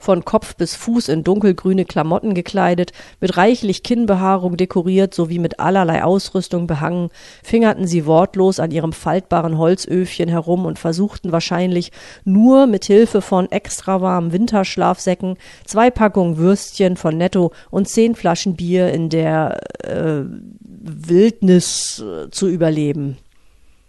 Von 0.00 0.24
Kopf 0.24 0.54
bis 0.54 0.76
Fuß 0.76 1.08
in 1.08 1.24
dunkelgrüne 1.24 1.84
Klamotten 1.84 2.32
gekleidet, 2.32 2.92
mit 3.20 3.36
reichlich 3.36 3.82
Kinnbehaarung 3.82 4.56
dekoriert 4.56 5.12
sowie 5.12 5.40
mit 5.40 5.58
allerlei 5.58 6.04
Ausrüstung 6.04 6.68
behangen, 6.68 7.10
fingerten 7.42 7.84
sie 7.84 8.06
wortlos 8.06 8.60
an 8.60 8.70
ihrem 8.70 8.92
faltbaren 8.92 9.58
Holzöfchen 9.58 10.28
herum 10.28 10.66
und 10.66 10.78
versuchten 10.78 11.32
wahrscheinlich 11.32 11.90
nur 12.24 12.68
mit 12.68 12.84
Hilfe 12.84 13.20
von 13.20 13.50
extra 13.50 14.00
warmen 14.00 14.32
Winterschlafsäcken, 14.32 15.36
zwei 15.66 15.90
Packungen 15.90 16.36
Würstchen 16.36 16.96
von 16.96 17.16
Netto 17.16 17.50
und 17.70 17.88
zehn 17.88 18.14
Flaschen 18.14 18.54
Bier 18.54 18.92
in 18.92 19.08
der 19.08 19.58
äh, 19.82 20.22
Wildnis 20.60 21.98
äh, 21.98 22.30
zu 22.30 22.46
überleben. 22.46 23.18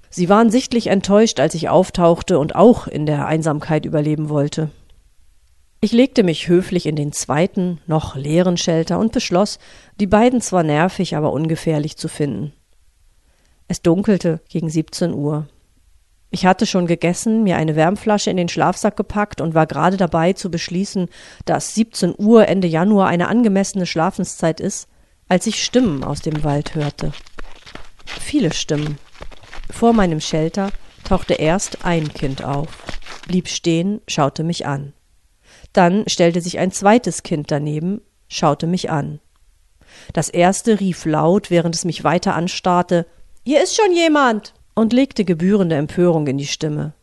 Sie 0.10 0.30
waren 0.30 0.50
sichtlich 0.50 0.88
enttäuscht, 0.88 1.40
als 1.40 1.54
ich 1.54 1.70
auftauchte 1.70 2.40
und 2.40 2.56
auch 2.56 2.88
in 2.88 3.06
der 3.06 3.28
Einsamkeit 3.28 3.86
überleben 3.86 4.30
wollte. 4.30 4.72
Ich 5.82 5.92
legte 5.94 6.24
mich 6.24 6.48
höflich 6.50 6.86
in 6.86 6.96
den 6.96 7.14
zweiten, 7.14 7.80
noch 7.88 8.16
leeren 8.16 8.58
Shelter 8.58 9.00
und 9.00 9.14
beschloss, 9.14 9.60
die 10.00 10.08
beiden 10.08 10.42
zwar 10.42 10.64
nervig, 10.64 11.16
aber 11.16 11.32
ungefährlich 11.32 11.96
zu 11.96 12.10
finden. 12.10 12.52
Es 13.70 13.82
dunkelte 13.82 14.42
gegen 14.50 14.70
17 14.70 15.14
Uhr. 15.14 15.48
Ich 16.32 16.46
hatte 16.46 16.66
schon 16.66 16.86
gegessen, 16.86 17.44
mir 17.44 17.56
eine 17.56 17.76
Wärmflasche 17.76 18.30
in 18.30 18.38
den 18.38 18.50
Schlafsack 18.50 18.98
gepackt 18.98 19.42
und 19.42 19.54
war 19.54 19.68
gerade 19.68 19.96
dabei 19.96 20.34
zu 20.34 20.52
beschließen, 20.52 21.08
dass 21.46 21.76
17 21.76 22.14
Uhr 22.18 22.48
Ende 22.48 22.68
Januar 22.68 23.08
eine 23.08 23.28
angemessene 23.28 23.86
Schlafenszeit 23.86 24.60
ist, 24.60 24.88
als 25.28 25.48
ich 25.48 25.64
Stimmen 25.64 26.04
aus 26.04 26.22
dem 26.22 26.44
Wald 26.44 26.76
hörte. 26.76 27.14
Viele 28.06 28.54
Stimmen. 28.54 28.98
Vor 29.70 29.94
meinem 29.94 30.20
Shelter 30.20 30.72
tauchte 31.04 31.36
erst 31.36 31.86
ein 31.86 32.14
Kind 32.14 32.44
auf, 32.44 32.68
blieb 33.28 33.48
stehen, 33.48 34.02
schaute 34.08 34.44
mich 34.44 34.66
an. 34.66 34.94
Dann 35.74 36.08
stellte 36.08 36.42
sich 36.42 36.60
ein 36.60 36.72
zweites 36.72 37.24
Kind 37.24 37.52
daneben, 37.52 38.02
schaute 38.28 38.68
mich 38.68 38.90
an. 38.90 39.20
Das 40.14 40.30
erste 40.30 40.80
rief 40.80 41.06
laut, 41.06 41.50
während 41.50 41.76
es 41.76 41.86
mich 41.86 42.04
weiter 42.04 42.36
anstarrte 42.36 43.06
Hier 43.46 43.64
ist 43.64 43.76
schon 43.76 43.94
jemand 43.94 44.54
und 44.76 44.94
legte 44.94 45.26
gebührende 45.26 45.76
Empörung 45.76 46.28
in 46.28 46.38
die 46.38 46.48
Stimme. 46.48 46.94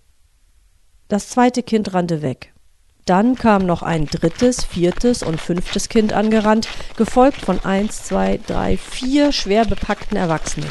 Das 1.08 1.28
zweite 1.28 1.62
Kind 1.62 1.94
rannte 1.94 2.22
weg. 2.22 2.52
Dann 3.04 3.36
kam 3.36 3.64
noch 3.64 3.82
ein 3.82 4.06
drittes, 4.06 4.64
viertes 4.64 5.22
und 5.22 5.40
fünftes 5.40 5.88
Kind 5.88 6.12
angerannt, 6.12 6.68
gefolgt 6.96 7.40
von 7.40 7.64
eins, 7.64 8.02
zwei, 8.02 8.40
drei, 8.44 8.76
vier 8.76 9.30
schwer 9.30 9.64
bepackten 9.64 10.16
Erwachsenen. 10.16 10.70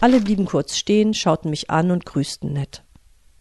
Alle 0.00 0.20
blieben 0.20 0.46
kurz 0.46 0.76
stehen, 0.76 1.14
schauten 1.14 1.50
mich 1.50 1.70
an 1.70 1.90
und 1.90 2.06
grüßten 2.06 2.52
nett. 2.52 2.82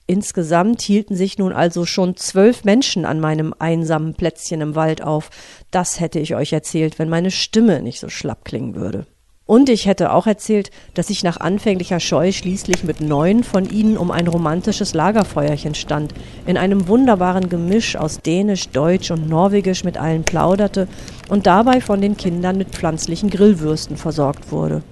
Insgesamt 0.07 0.81
hielten 0.81 1.15
sich 1.15 1.37
nun 1.37 1.53
also 1.53 1.85
schon 1.85 2.17
zwölf 2.17 2.63
Menschen 2.65 3.05
an 3.05 3.19
meinem 3.19 3.53
einsamen 3.57 4.13
Plätzchen 4.13 4.59
im 4.59 4.75
Wald 4.75 5.01
auf. 5.01 5.29
Das 5.71 5.99
hätte 5.99 6.19
ich 6.19 6.35
euch 6.35 6.51
erzählt, 6.51 6.99
wenn 6.99 7.07
meine 7.07 7.31
Stimme 7.31 7.81
nicht 7.81 7.99
so 7.99 8.09
schlapp 8.09 8.43
klingen 8.43 8.75
würde. 8.75 9.05
Und 9.45 9.69
ich 9.69 9.85
hätte 9.85 10.13
auch 10.13 10.27
erzählt, 10.27 10.71
dass 10.93 11.09
ich 11.09 11.23
nach 11.23 11.37
anfänglicher 11.37 11.99
Scheu 11.99 12.31
schließlich 12.31 12.83
mit 12.83 13.01
neun 13.01 13.43
von 13.43 13.69
ihnen 13.69 13.97
um 13.97 14.09
ein 14.09 14.27
romantisches 14.27 14.93
Lagerfeuerchen 14.93 15.75
stand, 15.75 16.13
in 16.45 16.57
einem 16.57 16.87
wunderbaren 16.87 17.49
Gemisch 17.49 17.95
aus 17.95 18.21
Dänisch, 18.21 18.69
Deutsch 18.69 19.11
und 19.11 19.27
Norwegisch 19.27 19.83
mit 19.83 19.97
allen 19.97 20.23
plauderte 20.23 20.87
und 21.27 21.47
dabei 21.47 21.81
von 21.81 21.99
den 21.99 22.15
Kindern 22.15 22.57
mit 22.57 22.69
pflanzlichen 22.69 23.29
Grillwürsten 23.29 23.97
versorgt 23.97 24.51
wurde. 24.51 24.83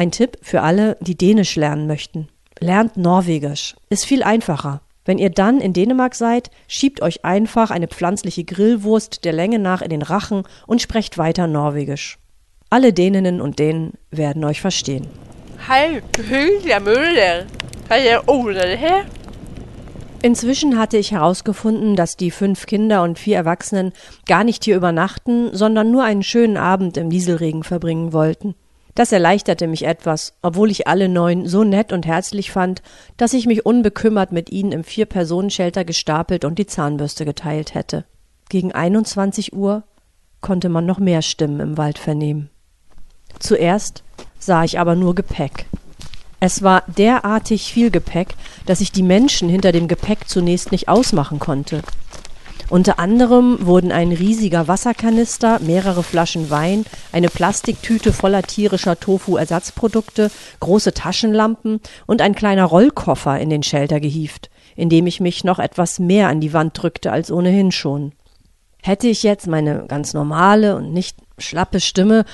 Ein 0.00 0.12
Tipp 0.12 0.38
für 0.40 0.62
alle, 0.62 0.96
die 1.00 1.14
Dänisch 1.14 1.56
lernen 1.56 1.86
möchten. 1.86 2.28
Lernt 2.58 2.96
Norwegisch. 2.96 3.76
Ist 3.90 4.06
viel 4.06 4.22
einfacher. 4.22 4.80
Wenn 5.04 5.18
ihr 5.18 5.28
dann 5.28 5.60
in 5.60 5.74
Dänemark 5.74 6.14
seid, 6.14 6.50
schiebt 6.68 7.02
euch 7.02 7.26
einfach 7.26 7.70
eine 7.70 7.86
pflanzliche 7.86 8.44
Grillwurst 8.44 9.26
der 9.26 9.34
Länge 9.34 9.58
nach 9.58 9.82
in 9.82 9.90
den 9.90 10.00
Rachen 10.00 10.44
und 10.66 10.80
sprecht 10.80 11.18
weiter 11.18 11.46
Norwegisch. 11.46 12.18
Alle 12.70 12.94
Däninnen 12.94 13.42
und 13.42 13.58
Dänen 13.58 13.92
werden 14.10 14.42
euch 14.42 14.62
verstehen. 14.62 15.06
Hej, 15.68 16.00
hyggelige 16.16 16.80
Müller. 16.80 17.44
Inzwischen 20.22 20.78
hatte 20.78 20.96
ich 20.96 21.12
herausgefunden, 21.12 21.94
dass 21.94 22.16
die 22.16 22.30
fünf 22.30 22.64
Kinder 22.64 23.02
und 23.02 23.18
vier 23.18 23.36
Erwachsenen 23.36 23.92
gar 24.26 24.44
nicht 24.44 24.64
hier 24.64 24.76
übernachten, 24.76 25.50
sondern 25.54 25.90
nur 25.90 26.04
einen 26.04 26.22
schönen 26.22 26.56
Abend 26.56 26.96
im 26.96 27.08
Nieselregen 27.08 27.64
verbringen 27.64 28.14
wollten. 28.14 28.54
Das 28.94 29.12
erleichterte 29.12 29.66
mich 29.66 29.84
etwas, 29.84 30.34
obwohl 30.42 30.70
ich 30.70 30.88
alle 30.88 31.08
neun 31.08 31.46
so 31.46 31.64
nett 31.64 31.92
und 31.92 32.06
herzlich 32.06 32.50
fand, 32.50 32.82
dass 33.16 33.32
ich 33.32 33.46
mich 33.46 33.64
unbekümmert 33.64 34.32
mit 34.32 34.50
ihnen 34.50 34.72
im 34.72 34.84
Vier-Personen-Shelter 34.84 35.84
gestapelt 35.84 36.44
und 36.44 36.58
die 36.58 36.66
Zahnbürste 36.66 37.24
geteilt 37.24 37.74
hätte. 37.74 38.04
Gegen 38.48 38.72
21 38.72 39.52
Uhr 39.52 39.84
konnte 40.40 40.68
man 40.68 40.86
noch 40.86 40.98
mehr 40.98 41.22
Stimmen 41.22 41.60
im 41.60 41.76
Wald 41.78 41.98
vernehmen. 41.98 42.50
Zuerst 43.38 44.02
sah 44.38 44.64
ich 44.64 44.78
aber 44.78 44.96
nur 44.96 45.14
Gepäck. 45.14 45.66
Es 46.40 46.62
war 46.62 46.82
derartig 46.86 47.72
viel 47.72 47.90
Gepäck, 47.90 48.34
dass 48.64 48.80
ich 48.80 48.92
die 48.92 49.02
Menschen 49.02 49.48
hinter 49.48 49.72
dem 49.72 49.88
Gepäck 49.88 50.26
zunächst 50.26 50.72
nicht 50.72 50.88
ausmachen 50.88 51.38
konnte. 51.38 51.82
Unter 52.70 53.00
anderem 53.00 53.66
wurden 53.66 53.90
ein 53.90 54.12
riesiger 54.12 54.68
Wasserkanister, 54.68 55.58
mehrere 55.58 56.04
Flaschen 56.04 56.50
Wein, 56.50 56.84
eine 57.10 57.28
Plastiktüte 57.28 58.12
voller 58.12 58.44
tierischer 58.44 58.98
Tofu-Ersatzprodukte, 58.98 60.30
große 60.60 60.94
Taschenlampen 60.94 61.80
und 62.06 62.22
ein 62.22 62.36
kleiner 62.36 62.64
Rollkoffer 62.64 63.40
in 63.40 63.50
den 63.50 63.64
Shelter 63.64 63.98
gehieft, 63.98 64.50
indem 64.76 65.08
ich 65.08 65.18
mich 65.18 65.42
noch 65.42 65.58
etwas 65.58 65.98
mehr 65.98 66.28
an 66.28 66.40
die 66.40 66.52
Wand 66.52 66.80
drückte 66.80 67.10
als 67.10 67.32
ohnehin 67.32 67.72
schon. 67.72 68.12
Hätte 68.84 69.08
ich 69.08 69.24
jetzt 69.24 69.48
meine 69.48 69.86
ganz 69.88 70.14
normale 70.14 70.76
und 70.76 70.92
nicht 70.92 71.16
schlappe 71.38 71.80
Stimme, 71.80 72.24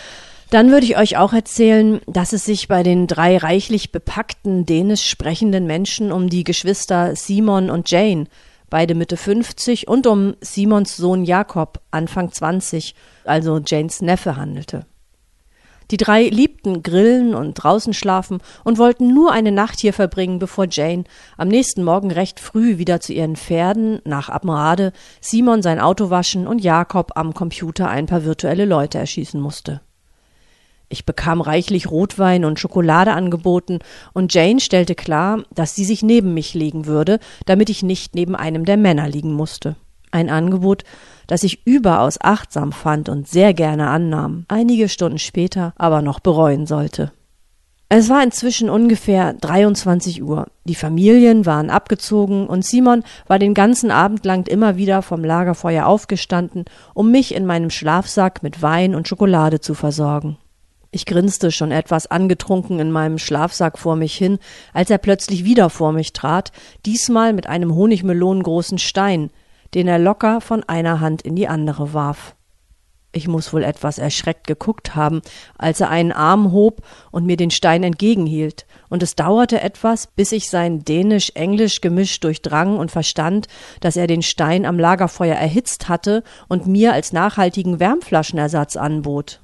dann 0.51 0.71
würde 0.71 0.85
ich 0.85 0.99
euch 0.99 1.17
auch 1.17 1.33
erzählen, 1.33 2.01
dass 2.07 2.35
es 2.35 2.45
sich 2.45 2.69
bei 2.69 2.83
den 2.83 3.07
drei 3.07 3.39
reichlich 3.39 3.91
bepackten 3.91 4.67
dänisch 4.67 5.09
sprechenden 5.09 5.67
Menschen 5.67 6.13
um 6.13 6.29
die 6.29 6.45
Geschwister 6.45 7.17
Simon 7.17 7.71
und 7.71 7.91
Jane 7.91 8.27
beide 8.71 8.95
Mitte 8.95 9.17
50, 9.17 9.89
und 9.89 10.07
um 10.07 10.35
Simons 10.41 10.97
Sohn 10.97 11.25
Jakob, 11.25 11.81
Anfang 11.91 12.33
20, 12.33 12.95
also 13.25 13.61
Janes 13.65 14.03
Neffe, 14.03 14.37
handelte. 14.37 14.87
Die 15.91 15.97
drei 15.97 16.25
liebten 16.25 16.83
Grillen 16.83 17.35
und 17.35 17.55
draußen 17.55 17.95
schlafen 17.95 18.41
und 18.65 18.79
wollten 18.79 19.15
nur 19.15 19.31
eine 19.31 19.53
Nacht 19.53 19.79
hier 19.79 19.93
verbringen, 19.93 20.41
bevor 20.41 20.67
Jane 20.69 21.05
am 21.37 21.47
nächsten 21.47 21.85
Morgen 21.85 22.11
recht 22.11 22.41
früh 22.41 22.79
wieder 22.79 23.01
zu 23.01 23.13
ihren 23.13 23.37
Pferden 23.37 24.01
nach 24.05 24.29
Abmrade, 24.29 24.93
Simon 25.21 25.63
sein 25.63 25.79
Auto 25.79 26.11
waschen 26.11 26.49
und 26.49 26.59
Jakob 26.59 27.13
am 27.15 27.35
Computer 27.35 27.89
ein 27.89 28.07
paar 28.07 28.25
virtuelle 28.25 28.65
Leute 28.65 28.99
erschießen 28.99 29.41
musste. 29.41 29.81
Ich 30.89 31.05
bekam 31.05 31.41
reichlich 31.41 31.91
Rotwein 31.91 32.45
und 32.45 32.61
Schokolade 32.61 33.13
angeboten, 33.13 33.81
und 34.13 34.33
Jane 34.33 34.61
stellte 34.61 34.95
klar, 34.95 35.43
dass 35.55 35.75
sie 35.75 35.85
sich 35.85 36.03
neben 36.03 36.35
mich 36.35 36.55
legen 36.55 36.87
würde, 36.87 37.19
damit 37.45 37.71
ich 37.71 37.83
nicht 37.83 38.15
neben 38.15 38.37
einem 38.37 38.65
der 38.65 38.77
Männer 38.77 39.09
liegen 39.09 39.33
musste. 39.33 39.77
Ein 40.13 40.31
Angebot, 40.31 40.85
das 41.27 41.43
ich 41.43 41.67
überaus 41.67 42.19
achtsam 42.21 42.73
fand 42.73 43.09
und 43.09 43.27
sehr 43.29 43.53
gerne 43.53 43.89
annahm, 43.89 44.45
einige 44.49 44.89
Stunden 44.89 45.19
später 45.19 45.75
aber 45.77 46.03
noch 46.03 46.21
bereuen 46.21 46.67
sollte. 46.67 47.13
Es 47.89 48.09
war 48.09 48.23
inzwischen 48.23 48.69
ungefähr 48.69 49.33
23 49.33 50.23
Uhr. 50.23 50.47
Die 50.65 50.75
Familien 50.75 51.47
waren 51.47 51.71
abgezogen 51.71 52.49
und 52.49 52.65
Simon 52.65 53.05
war 53.29 53.39
den 53.39 53.55
ganzen 53.55 53.93
Abend 53.93 54.25
lang 54.25 54.49
immer 54.49 54.77
wieder 54.77 55.03
vom 55.03 55.23
Lagerfeuer 55.23 55.87
aufgestanden, 55.87 56.65
um 56.95 57.13
mich 57.13 57.33
in 57.33 57.47
meinem 57.47 57.71
Schlafsack 57.71 58.43
mit 58.43 58.61
Wein 58.61 58.97
und 58.97 59.07
Schokolade 59.07 59.61
zu 59.61 59.75
versorgen. 59.75 60.37
Ich 60.97 61.05
grinste 61.05 61.53
schon 61.53 61.73
etwas 61.73 62.11
angetrunken 62.11 62.81
in 62.81 62.91
meinem 62.91 63.19
Schlafsack 63.19 63.79
vor 63.79 63.97
mich 63.97 64.17
hin, 64.17 64.39
als 64.73 64.89
er 64.89 64.97
plötzlich 64.97 65.45
wieder 65.45 65.69
vor 65.69 65.93
mich 65.93 66.15
trat, 66.15 66.53
diesmal 66.87 67.35
mit 67.35 67.47
einem 67.47 67.75
honigmelonengroßen 67.75 68.79
Stein, 68.79 69.29
den 69.75 69.89
er 69.89 69.99
locker 69.99 70.41
von 70.41 70.63
einer 70.63 71.01
Hand 71.01 71.21
in 71.21 71.37
die 71.37 71.49
andere 71.49 71.93
warf. 71.93 72.35
Ich 73.13 73.29
muss 73.29 73.53
wohl 73.53 73.63
etwas 73.63 73.99
erschreckt 73.99 74.47
geguckt 74.47 74.97
haben, 74.97 75.21
als 75.59 75.83
er 75.83 75.91
einen 75.91 76.13
Arm 76.13 76.51
hob 76.51 76.81
und 77.11 77.27
mir 77.27 77.37
den 77.37 77.51
Stein 77.51 77.83
entgegenhielt, 77.83 78.65
und 78.89 79.03
es 79.03 79.17
dauerte 79.17 79.61
etwas, 79.61 80.07
bis 80.07 80.33
ich 80.33 80.49
sein 80.49 80.83
dänisch-englisch 80.83 81.83
Gemisch 81.83 82.21
durchdrang 82.21 82.79
und 82.79 82.91
verstand, 82.91 83.49
dass 83.81 83.99
er 83.99 84.07
den 84.07 84.23
Stein 84.23 84.65
am 84.65 84.79
Lagerfeuer 84.79 85.37
erhitzt 85.37 85.91
hatte 85.91 86.23
und 86.49 86.67
mir 86.67 86.95
als 86.95 87.13
nachhaltigen 87.13 87.81
Wärmflaschenersatz 87.81 88.77
anbot. 88.77 89.43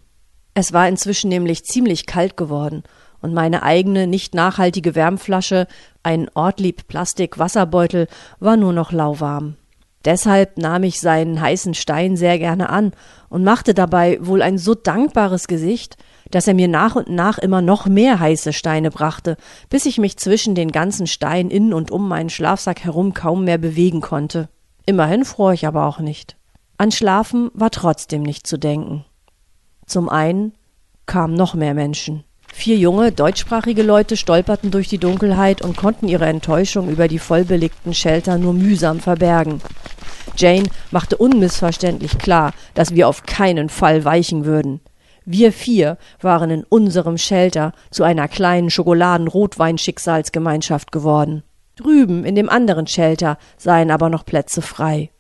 Es 0.55 0.73
war 0.73 0.89
inzwischen 0.89 1.29
nämlich 1.29 1.65
ziemlich 1.65 2.07
kalt 2.07 2.37
geworden 2.37 2.83
und 3.23 3.33
meine 3.33 3.63
eigene 3.63 4.07
nicht 4.07 4.35
nachhaltige 4.35 4.95
Wärmflasche, 4.95 5.67
ein 6.03 6.29
Ortlieb 6.35 6.89
Plastik 6.89 7.39
Wasserbeutel, 7.39 8.09
war 8.41 8.57
nur 8.57 8.73
noch 8.73 8.93
lauwarm. 8.93 9.57
Deshalb 10.05 10.59
nahm 10.59 10.83
ich 10.83 11.01
seinen 11.01 11.41
heißen 11.41 11.75
Stein 11.75 12.17
sehr 12.17 12.39
gerne 12.39 12.71
an 12.71 12.93
und 13.29 13.45
machte 13.45 13.73
dabei 13.73 14.19
wohl 14.21 14.43
ein 14.43 14.59
so 14.59 14.75
dankbares 14.75 15.47
Gesicht, 15.47 15.97
dass 16.33 16.49
er 16.49 16.55
mir 16.55 16.67
nach 16.67 16.97
und 16.97 17.09
nach 17.09 17.39
immer 17.39 17.63
noch 17.63 17.87
mehr 17.87 18.19
heiße 18.19 18.53
Steine 18.53 18.91
brachte, 18.91 19.37
bis 19.71 19.87
ich 19.87 19.99
mich 19.99 20.17
zwischen 20.17 20.55
den 20.57 20.73
ganzen 20.73 21.07
Steinen 21.07 21.51
in 21.51 21.73
und 21.73 21.93
um 21.93 22.09
meinen 22.09 22.31
Schlafsack 22.31 22.81
herum 22.81 23.15
kaum 23.15 23.45
mehr 23.45 23.59
bewegen 23.59 24.01
konnte. 24.01 24.49
Immerhin 24.87 25.25
fror 25.25 25.53
ich 25.53 25.67
aber 25.67 25.87
auch 25.87 26.01
nicht. 26.01 26.37
An 26.79 26.91
Schlafen 26.91 27.51
war 27.55 27.71
trotzdem 27.71 28.23
nicht 28.23 28.47
zu 28.47 28.59
denken. 28.59 29.05
Zum 29.87 30.09
einen 30.09 30.53
kamen 31.07 31.35
noch 31.35 31.55
mehr 31.55 31.75
Menschen. 31.75 32.25
Vier 32.53 32.77
junge, 32.77 33.13
deutschsprachige 33.13 33.83
Leute 33.83 34.17
stolperten 34.17 34.71
durch 34.71 34.89
die 34.89 34.99
Dunkelheit 34.99 35.63
und 35.63 35.77
konnten 35.77 36.07
ihre 36.07 36.27
Enttäuschung 36.27 36.91
über 36.91 37.09
die 37.09 37.19
vollbelegten 37.19 37.95
Shelter 37.95 38.39
nur 38.39 38.53
mühsam 38.53 39.01
verbergen. 39.01 39.61
Jane 40.37 40.69
machte 40.91 41.17
unmissverständlich 41.17 42.19
klar, 42.19 42.53
dass 42.75 42.95
wir 42.95 43.09
auf 43.09 43.25
keinen 43.25 43.69
Fall 43.69 44.05
weichen 44.05 44.45
würden. 44.45 44.81
Wir 45.25 45.53
vier 45.53 45.99
waren 46.21 46.51
in 46.51 46.65
unserem 46.65 47.17
Shelter 47.17 47.73
zu 47.91 48.03
einer 48.03 48.27
kleinen 48.29 48.71
Schokoladen-Rotwein-Schicksalsgemeinschaft 48.71 50.91
geworden. 50.91 51.45
Drüben 51.77 52.25
in 52.25 52.35
dem 52.35 52.49
anderen 52.49 52.89
Shelter 52.89 53.39
seien 53.57 53.93
aber 53.93 54.11
noch 54.11 54.25
Plätze 54.25 54.63
frei. 54.63 55.12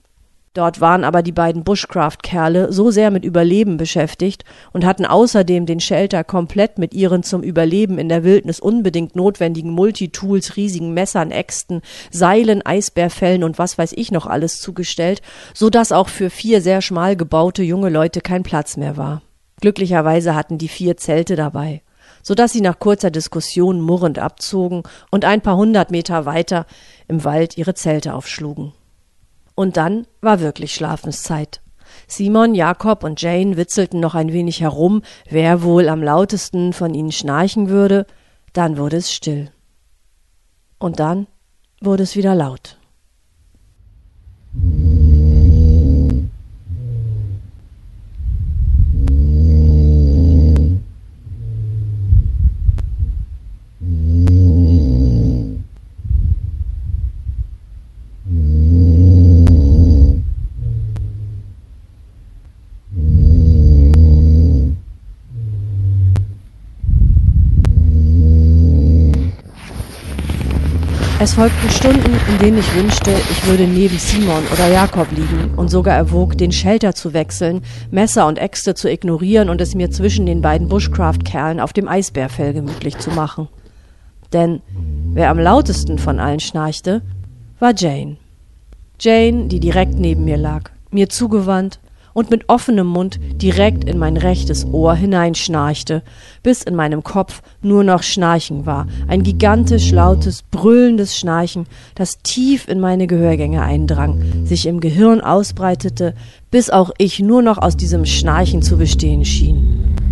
Dort 0.54 0.82
waren 0.82 1.02
aber 1.02 1.22
die 1.22 1.32
beiden 1.32 1.64
Bushcraft-Kerle 1.64 2.74
so 2.74 2.90
sehr 2.90 3.10
mit 3.10 3.24
Überleben 3.24 3.78
beschäftigt 3.78 4.44
und 4.74 4.84
hatten 4.84 5.06
außerdem 5.06 5.64
den 5.64 5.80
Shelter 5.80 6.24
komplett 6.24 6.76
mit 6.76 6.92
ihren 6.92 7.22
zum 7.22 7.42
Überleben 7.42 7.96
in 7.96 8.10
der 8.10 8.22
Wildnis 8.22 8.60
unbedingt 8.60 9.16
notwendigen 9.16 9.70
Multitools, 9.70 10.56
riesigen 10.56 10.92
Messern, 10.92 11.30
Äxten, 11.30 11.80
Seilen, 12.10 12.60
Eisbärfällen 12.66 13.44
und 13.44 13.58
was 13.58 13.78
weiß 13.78 13.94
ich 13.96 14.12
noch 14.12 14.26
alles 14.26 14.60
zugestellt, 14.60 15.22
so 15.54 15.70
dass 15.70 15.90
auch 15.90 16.10
für 16.10 16.28
vier 16.28 16.60
sehr 16.60 16.82
schmal 16.82 17.16
gebaute 17.16 17.62
junge 17.62 17.88
Leute 17.88 18.20
kein 18.20 18.42
Platz 18.42 18.76
mehr 18.76 18.98
war. 18.98 19.22
Glücklicherweise 19.62 20.34
hatten 20.34 20.58
die 20.58 20.68
vier 20.68 20.98
Zelte 20.98 21.34
dabei, 21.34 21.80
so 22.22 22.34
dass 22.34 22.52
sie 22.52 22.60
nach 22.60 22.78
kurzer 22.78 23.10
Diskussion 23.10 23.80
murrend 23.80 24.18
abzogen 24.18 24.82
und 25.10 25.24
ein 25.24 25.40
paar 25.40 25.56
hundert 25.56 25.90
Meter 25.90 26.26
weiter 26.26 26.66
im 27.08 27.24
Wald 27.24 27.56
ihre 27.56 27.72
Zelte 27.72 28.12
aufschlugen. 28.12 28.74
Und 29.54 29.76
dann 29.76 30.06
war 30.20 30.40
wirklich 30.40 30.74
Schlafenszeit. 30.74 31.60
Simon, 32.06 32.54
Jakob 32.54 33.04
und 33.04 33.20
Jane 33.20 33.56
witzelten 33.56 34.00
noch 34.00 34.14
ein 34.14 34.32
wenig 34.32 34.60
herum, 34.60 35.02
wer 35.28 35.62
wohl 35.62 35.88
am 35.88 36.02
lautesten 36.02 36.72
von 36.72 36.94
ihnen 36.94 37.12
schnarchen 37.12 37.68
würde, 37.68 38.06
dann 38.52 38.76
wurde 38.76 38.96
es 38.96 39.12
still. 39.12 39.50
Und 40.78 41.00
dann 41.00 41.26
wurde 41.80 42.02
es 42.02 42.16
wieder 42.16 42.34
laut. 42.34 42.78
Es 71.22 71.34
folgten 71.34 71.70
Stunden, 71.70 72.16
in 72.32 72.38
denen 72.40 72.58
ich 72.58 72.74
wünschte, 72.74 73.12
ich 73.12 73.46
würde 73.46 73.68
neben 73.68 73.96
Simon 73.96 74.42
oder 74.52 74.66
Jakob 74.66 75.06
liegen 75.12 75.54
und 75.54 75.68
sogar 75.68 75.94
erwog, 75.94 76.36
den 76.36 76.50
Shelter 76.50 76.96
zu 76.96 77.14
wechseln, 77.14 77.62
Messer 77.92 78.26
und 78.26 78.40
Äxte 78.40 78.74
zu 78.74 78.90
ignorieren 78.90 79.48
und 79.48 79.60
es 79.60 79.76
mir 79.76 79.92
zwischen 79.92 80.26
den 80.26 80.42
beiden 80.42 80.66
Bushcraft-Kerlen 80.66 81.60
auf 81.60 81.72
dem 81.72 81.86
Eisbärfell 81.86 82.54
gemütlich 82.54 82.98
zu 82.98 83.10
machen. 83.10 83.46
Denn 84.32 84.62
wer 85.12 85.30
am 85.30 85.38
lautesten 85.38 85.98
von 85.98 86.18
allen 86.18 86.40
schnarchte, 86.40 87.02
war 87.60 87.72
Jane. 87.72 88.16
Jane, 88.98 89.46
die 89.46 89.60
direkt 89.60 89.94
neben 89.94 90.24
mir 90.24 90.38
lag, 90.38 90.72
mir 90.90 91.08
zugewandt, 91.08 91.78
und 92.14 92.30
mit 92.30 92.48
offenem 92.48 92.86
Mund 92.86 93.18
direkt 93.34 93.84
in 93.84 93.98
mein 93.98 94.16
rechtes 94.16 94.66
Ohr 94.66 94.94
hineinschnarchte, 94.94 96.02
bis 96.42 96.62
in 96.62 96.74
meinem 96.74 97.02
Kopf 97.02 97.42
nur 97.62 97.84
noch 97.84 98.02
Schnarchen 98.02 98.66
war, 98.66 98.86
ein 99.08 99.22
gigantisch 99.22 99.90
lautes, 99.90 100.42
brüllendes 100.42 101.16
Schnarchen, 101.16 101.66
das 101.94 102.18
tief 102.22 102.68
in 102.68 102.80
meine 102.80 103.06
Gehörgänge 103.06 103.62
eindrang, 103.62 104.44
sich 104.44 104.66
im 104.66 104.80
Gehirn 104.80 105.20
ausbreitete, 105.20 106.14
bis 106.50 106.70
auch 106.70 106.90
ich 106.98 107.20
nur 107.20 107.42
noch 107.42 107.58
aus 107.58 107.76
diesem 107.76 108.04
Schnarchen 108.04 108.62
zu 108.62 108.76
bestehen 108.76 109.24
schien. 109.24 110.11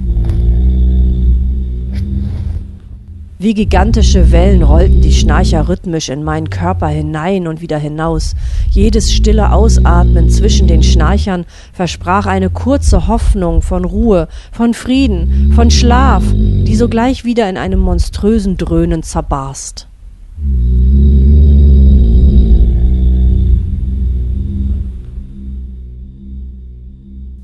Wie 3.42 3.54
gigantische 3.54 4.32
Wellen 4.32 4.62
rollten 4.62 5.00
die 5.00 5.14
Schnarcher 5.14 5.66
rhythmisch 5.66 6.10
in 6.10 6.22
meinen 6.22 6.50
Körper 6.50 6.88
hinein 6.88 7.48
und 7.48 7.62
wieder 7.62 7.78
hinaus. 7.78 8.34
Jedes 8.68 9.10
stille 9.14 9.50
Ausatmen 9.50 10.28
zwischen 10.28 10.66
den 10.66 10.82
Schnarchern 10.82 11.46
versprach 11.72 12.26
eine 12.26 12.50
kurze 12.50 13.08
Hoffnung 13.08 13.62
von 13.62 13.86
Ruhe, 13.86 14.28
von 14.52 14.74
Frieden, 14.74 15.54
von 15.56 15.70
Schlaf, 15.70 16.22
die 16.34 16.76
sogleich 16.76 17.24
wieder 17.24 17.48
in 17.48 17.56
einem 17.56 17.80
monströsen 17.80 18.58
Dröhnen 18.58 19.02
zerbarst. 19.02 19.88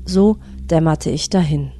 So 0.05 0.37
dämmerte 0.69 1.09
ich 1.09 1.31
dahin. 1.31 1.71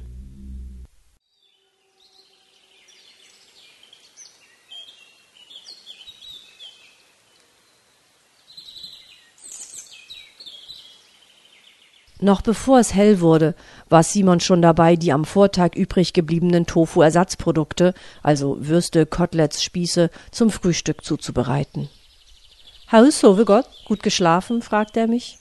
Noch 12.20 12.42
bevor 12.42 12.80
es 12.80 12.94
hell 12.94 13.20
wurde, 13.20 13.54
war 13.88 14.02
Simon 14.02 14.40
schon 14.40 14.60
dabei, 14.60 14.96
die 14.96 15.12
am 15.12 15.24
Vortag 15.24 15.76
übrig 15.76 16.12
gebliebenen 16.12 16.66
Tofu-Ersatzprodukte, 16.66 17.94
also 18.22 18.56
Würste, 18.60 19.06
Koteletts, 19.06 19.62
Spieße, 19.62 20.10
zum 20.32 20.50
Frühstück 20.50 21.04
zuzubereiten. 21.04 21.88
Haus, 22.90 23.20
so 23.20 23.36
Gott, 23.44 23.66
gut 23.86 24.02
geschlafen? 24.02 24.62
fragte 24.62 25.00
er 25.00 25.06
mich. 25.06 25.38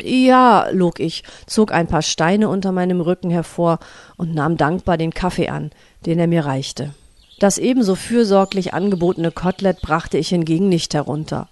Ja, 0.00 0.68
log 0.70 1.00
ich, 1.00 1.24
zog 1.46 1.72
ein 1.72 1.86
paar 1.86 2.02
Steine 2.02 2.50
unter 2.50 2.70
meinem 2.70 3.00
Rücken 3.00 3.30
hervor 3.30 3.78
und 4.16 4.34
nahm 4.34 4.56
dankbar 4.56 4.98
den 4.98 5.14
Kaffee 5.14 5.48
an, 5.48 5.70
den 6.04 6.18
er 6.18 6.26
mir 6.26 6.44
reichte. 6.44 6.94
Das 7.38 7.58
ebenso 7.58 7.94
fürsorglich 7.94 8.74
angebotene 8.74 9.32
Kotelett 9.32 9.80
brachte 9.80 10.18
ich 10.18 10.28
hingegen 10.28 10.68
nicht 10.68 10.94
herunter. 10.94 11.48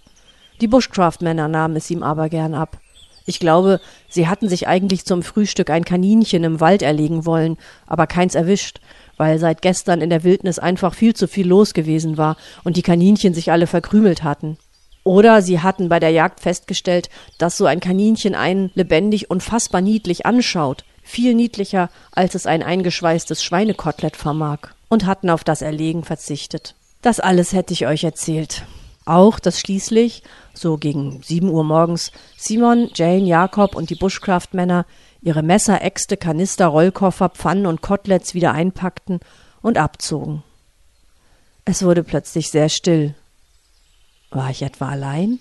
Die 0.61 0.69
Bushcraft-Männer 0.69 1.49
nahmen 1.49 1.77
es 1.77 1.91
ihm 1.91 2.03
aber 2.03 2.29
gern 2.29 2.55
ab. 2.55 2.79
Ich 3.27 3.39
glaube, 3.39 3.81
sie 4.09 4.29
hatten 4.29 4.49
sich 4.49 4.69
eigentlich 4.69 5.05
zum 5.05 5.23
Frühstück 5.23 5.71
ein 5.71 5.85
Kaninchen 5.85 6.45
im 6.45 6.61
Wald 6.61 6.83
erlegen 6.83 7.25
wollen, 7.25 7.57
aber 7.87 8.07
keins 8.07 8.35
erwischt, 8.35 8.81
weil 9.17 9.39
seit 9.39 9.63
gestern 9.63 10.01
in 10.01 10.11
der 10.11 10.25
Wildnis 10.25 10.59
einfach 10.59 10.95
viel 10.95 11.15
zu 11.15 11.27
viel 11.27 11.47
los 11.47 11.73
gewesen 11.73 12.19
war 12.19 12.37
und 12.65 12.77
die 12.77 12.83
Kaninchen 12.83 13.33
sich 13.33 13.51
alle 13.51 13.67
verkrümelt 13.67 14.23
hatten. 14.23 14.59
Oder 15.05 15.43
sie 15.43 15.61
hatten 15.61 15.89
bei 15.89 16.01
der 16.01 16.11
Jagd 16.11 16.41
festgestellt, 16.41 17.11
dass 17.39 17.57
so 17.57 17.67
ein 17.67 17.81
Kaninchen 17.81 18.35
einen 18.35 18.71
lebendig 18.75 19.31
unfassbar 19.31 19.83
niedlich 19.83 20.25
anschaut, 20.25 20.85
viel 21.03 21.35
niedlicher, 21.35 21.91
als 22.13 22.35
es 22.35 22.47
ein 22.47 22.63
eingeschweißtes 22.63 23.43
Schweinekotelett 23.43 24.17
vermag, 24.17 24.71
und 24.89 25.05
hatten 25.05 25.29
auf 25.29 25.45
das 25.45 25.61
Erlegen 25.61 26.05
verzichtet. 26.05 26.75
Das 27.03 27.21
alles 27.21 27.53
hätte 27.53 27.75
ich 27.75 27.87
euch 27.87 28.03
erzählt. 28.03 28.65
Auch, 29.05 29.39
dass 29.39 29.61
schließlich, 29.61 30.23
so 30.55 30.77
gegen 30.77 31.23
sieben 31.23 31.49
Uhr 31.49 31.65
morgens, 31.65 32.13
Simon, 32.37 32.91
Jane, 32.95 33.27
Jakob 33.27 33.75
und 33.75 33.91
die 33.91 33.95
Bushcraft-Männer 33.95 34.87
ihre 35.21 35.43
Messer, 35.43 35.83
Äxte, 35.83 36.17
Kanister, 36.17 36.67
Rollkoffer, 36.67 37.31
Pfannen 37.31 37.67
und 37.67 37.83
Koteletts 37.83 38.35
wieder 38.35 38.53
einpackten 38.53 39.21
und 39.63 39.79
abzogen. 39.79 40.43
Es 41.65 41.83
wurde 41.83 42.05
plötzlich 42.05 42.51
sehr 42.51 42.69
still. 42.69 43.15
War 44.31 44.51
ich 44.51 44.63
etwa 44.63 44.89
allein? 44.89 45.39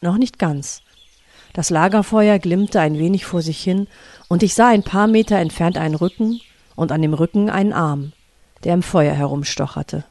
Noch 0.00 0.16
nicht 0.16 0.38
ganz. 0.38 0.82
Das 1.52 1.70
Lagerfeuer 1.70 2.38
glimmte 2.38 2.80
ein 2.80 2.98
wenig 2.98 3.24
vor 3.24 3.42
sich 3.42 3.60
hin, 3.60 3.88
und 4.28 4.42
ich 4.42 4.54
sah 4.54 4.68
ein 4.68 4.84
paar 4.84 5.06
Meter 5.06 5.36
entfernt 5.36 5.76
einen 5.76 5.96
Rücken 5.96 6.40
und 6.76 6.92
an 6.92 7.02
dem 7.02 7.14
Rücken 7.14 7.50
einen 7.50 7.72
Arm, 7.72 8.12
der 8.64 8.74
im 8.74 8.82
Feuer 8.82 9.14
herumstocherte. 9.14 10.04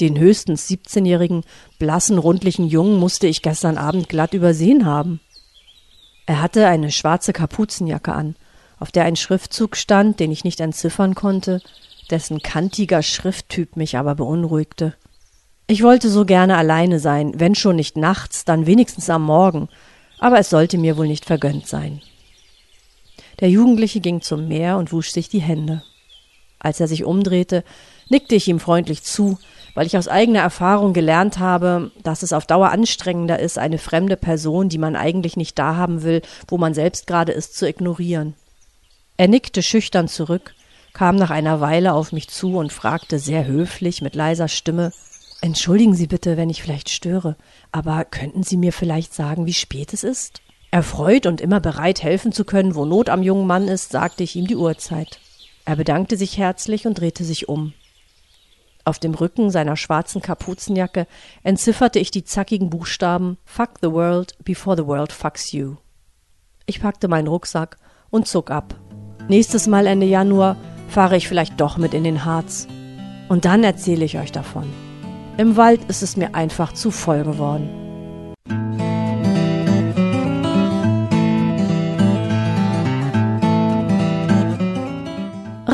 Den 0.00 0.18
höchstens 0.18 0.66
siebzehnjährigen, 0.68 1.44
blassen, 1.78 2.18
rundlichen 2.18 2.66
Jungen 2.66 2.98
musste 2.98 3.26
ich 3.26 3.42
gestern 3.42 3.78
Abend 3.78 4.08
glatt 4.08 4.34
übersehen 4.34 4.86
haben. 4.86 5.20
Er 6.26 6.40
hatte 6.40 6.66
eine 6.66 6.90
schwarze 6.90 7.32
Kapuzenjacke 7.32 8.12
an, 8.12 8.36
auf 8.78 8.90
der 8.90 9.04
ein 9.04 9.16
Schriftzug 9.16 9.76
stand, 9.76 10.18
den 10.18 10.32
ich 10.32 10.44
nicht 10.44 10.60
entziffern 10.60 11.14
konnte, 11.14 11.60
dessen 12.10 12.42
kantiger 12.42 13.02
Schrifttyp 13.02 13.76
mich 13.76 13.96
aber 13.96 14.14
beunruhigte. 14.14 14.94
Ich 15.66 15.82
wollte 15.82 16.10
so 16.10 16.24
gerne 16.24 16.56
alleine 16.56 16.98
sein, 16.98 17.32
wenn 17.38 17.54
schon 17.54 17.76
nicht 17.76 17.96
nachts, 17.96 18.44
dann 18.44 18.66
wenigstens 18.66 19.08
am 19.08 19.22
Morgen, 19.22 19.68
aber 20.18 20.38
es 20.38 20.50
sollte 20.50 20.78
mir 20.78 20.96
wohl 20.96 21.06
nicht 21.06 21.24
vergönnt 21.24 21.66
sein. 21.66 22.00
Der 23.40 23.50
Jugendliche 23.50 24.00
ging 24.00 24.20
zum 24.20 24.48
Meer 24.48 24.76
und 24.78 24.92
wusch 24.92 25.10
sich 25.10 25.28
die 25.28 25.40
Hände. 25.40 25.82
Als 26.62 26.78
er 26.78 26.86
sich 26.86 27.04
umdrehte, 27.04 27.64
nickte 28.08 28.36
ich 28.36 28.46
ihm 28.46 28.60
freundlich 28.60 29.02
zu, 29.02 29.36
weil 29.74 29.86
ich 29.86 29.96
aus 29.96 30.06
eigener 30.06 30.40
Erfahrung 30.40 30.92
gelernt 30.92 31.40
habe, 31.40 31.90
dass 32.04 32.22
es 32.22 32.32
auf 32.32 32.46
Dauer 32.46 32.70
anstrengender 32.70 33.40
ist, 33.40 33.58
eine 33.58 33.78
fremde 33.78 34.16
Person, 34.16 34.68
die 34.68 34.78
man 34.78 34.94
eigentlich 34.94 35.36
nicht 35.36 35.58
da 35.58 35.74
haben 35.74 36.04
will, 36.04 36.22
wo 36.46 36.58
man 36.58 36.72
selbst 36.72 37.08
gerade 37.08 37.32
ist, 37.32 37.56
zu 37.56 37.68
ignorieren. 37.68 38.34
Er 39.16 39.26
nickte 39.26 39.62
schüchtern 39.62 40.06
zurück, 40.06 40.54
kam 40.92 41.16
nach 41.16 41.30
einer 41.30 41.60
Weile 41.60 41.94
auf 41.94 42.12
mich 42.12 42.28
zu 42.28 42.56
und 42.56 42.72
fragte 42.72 43.18
sehr 43.18 43.44
höflich 43.46 44.00
mit 44.00 44.14
leiser 44.14 44.48
Stimme 44.48 44.92
Entschuldigen 45.40 45.94
Sie 45.96 46.06
bitte, 46.06 46.36
wenn 46.36 46.50
ich 46.50 46.62
vielleicht 46.62 46.88
störe, 46.88 47.34
aber 47.72 48.04
könnten 48.04 48.44
Sie 48.44 48.56
mir 48.56 48.72
vielleicht 48.72 49.12
sagen, 49.12 49.44
wie 49.44 49.52
spät 49.52 49.92
es 49.92 50.04
ist? 50.04 50.40
Erfreut 50.70 51.26
und 51.26 51.40
immer 51.40 51.58
bereit, 51.58 52.00
helfen 52.04 52.30
zu 52.30 52.44
können, 52.44 52.76
wo 52.76 52.84
Not 52.84 53.08
am 53.08 53.24
jungen 53.24 53.48
Mann 53.48 53.66
ist, 53.66 53.90
sagte 53.90 54.22
ich 54.22 54.36
ihm 54.36 54.46
die 54.46 54.54
Uhrzeit. 54.54 55.18
Er 55.64 55.76
bedankte 55.76 56.16
sich 56.16 56.38
herzlich 56.38 56.86
und 56.86 56.98
drehte 56.98 57.24
sich 57.24 57.48
um. 57.48 57.72
Auf 58.84 58.98
dem 58.98 59.14
Rücken 59.14 59.50
seiner 59.50 59.76
schwarzen 59.76 60.20
Kapuzenjacke 60.20 61.06
entzifferte 61.44 62.00
ich 62.00 62.10
die 62.10 62.24
zackigen 62.24 62.68
Buchstaben 62.68 63.38
Fuck 63.44 63.74
the 63.80 63.92
world 63.92 64.36
before 64.44 64.76
the 64.76 64.86
world 64.86 65.12
fucks 65.12 65.52
you. 65.52 65.76
Ich 66.66 66.80
packte 66.80 67.06
meinen 67.06 67.28
Rucksack 67.28 67.76
und 68.10 68.26
zog 68.26 68.50
ab. 68.50 68.74
Nächstes 69.28 69.68
Mal 69.68 69.86
Ende 69.86 70.06
Januar 70.06 70.56
fahre 70.88 71.16
ich 71.16 71.28
vielleicht 71.28 71.60
doch 71.60 71.76
mit 71.76 71.94
in 71.94 72.02
den 72.02 72.24
Harz. 72.24 72.66
Und 73.28 73.44
dann 73.44 73.62
erzähle 73.62 74.04
ich 74.04 74.18
euch 74.18 74.32
davon. 74.32 74.68
Im 75.38 75.56
Wald 75.56 75.80
ist 75.88 76.02
es 76.02 76.16
mir 76.16 76.34
einfach 76.34 76.72
zu 76.72 76.90
voll 76.90 77.22
geworden. 77.22 77.70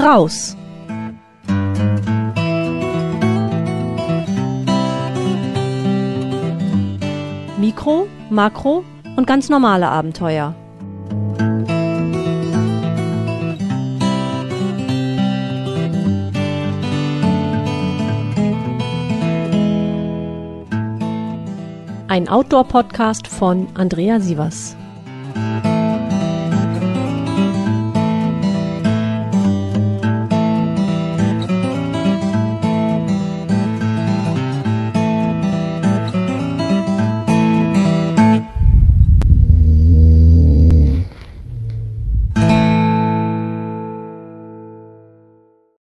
Raus! 0.08 0.56
Mikro, 7.58 8.08
Makro 8.30 8.84
und 9.16 9.26
ganz 9.26 9.50
normale 9.50 9.86
Abenteuer. 9.86 10.54
Ein 22.08 22.28
Outdoor-Podcast 22.30 23.28
von 23.28 23.68
Andrea 23.74 24.20
Sievers. 24.20 24.74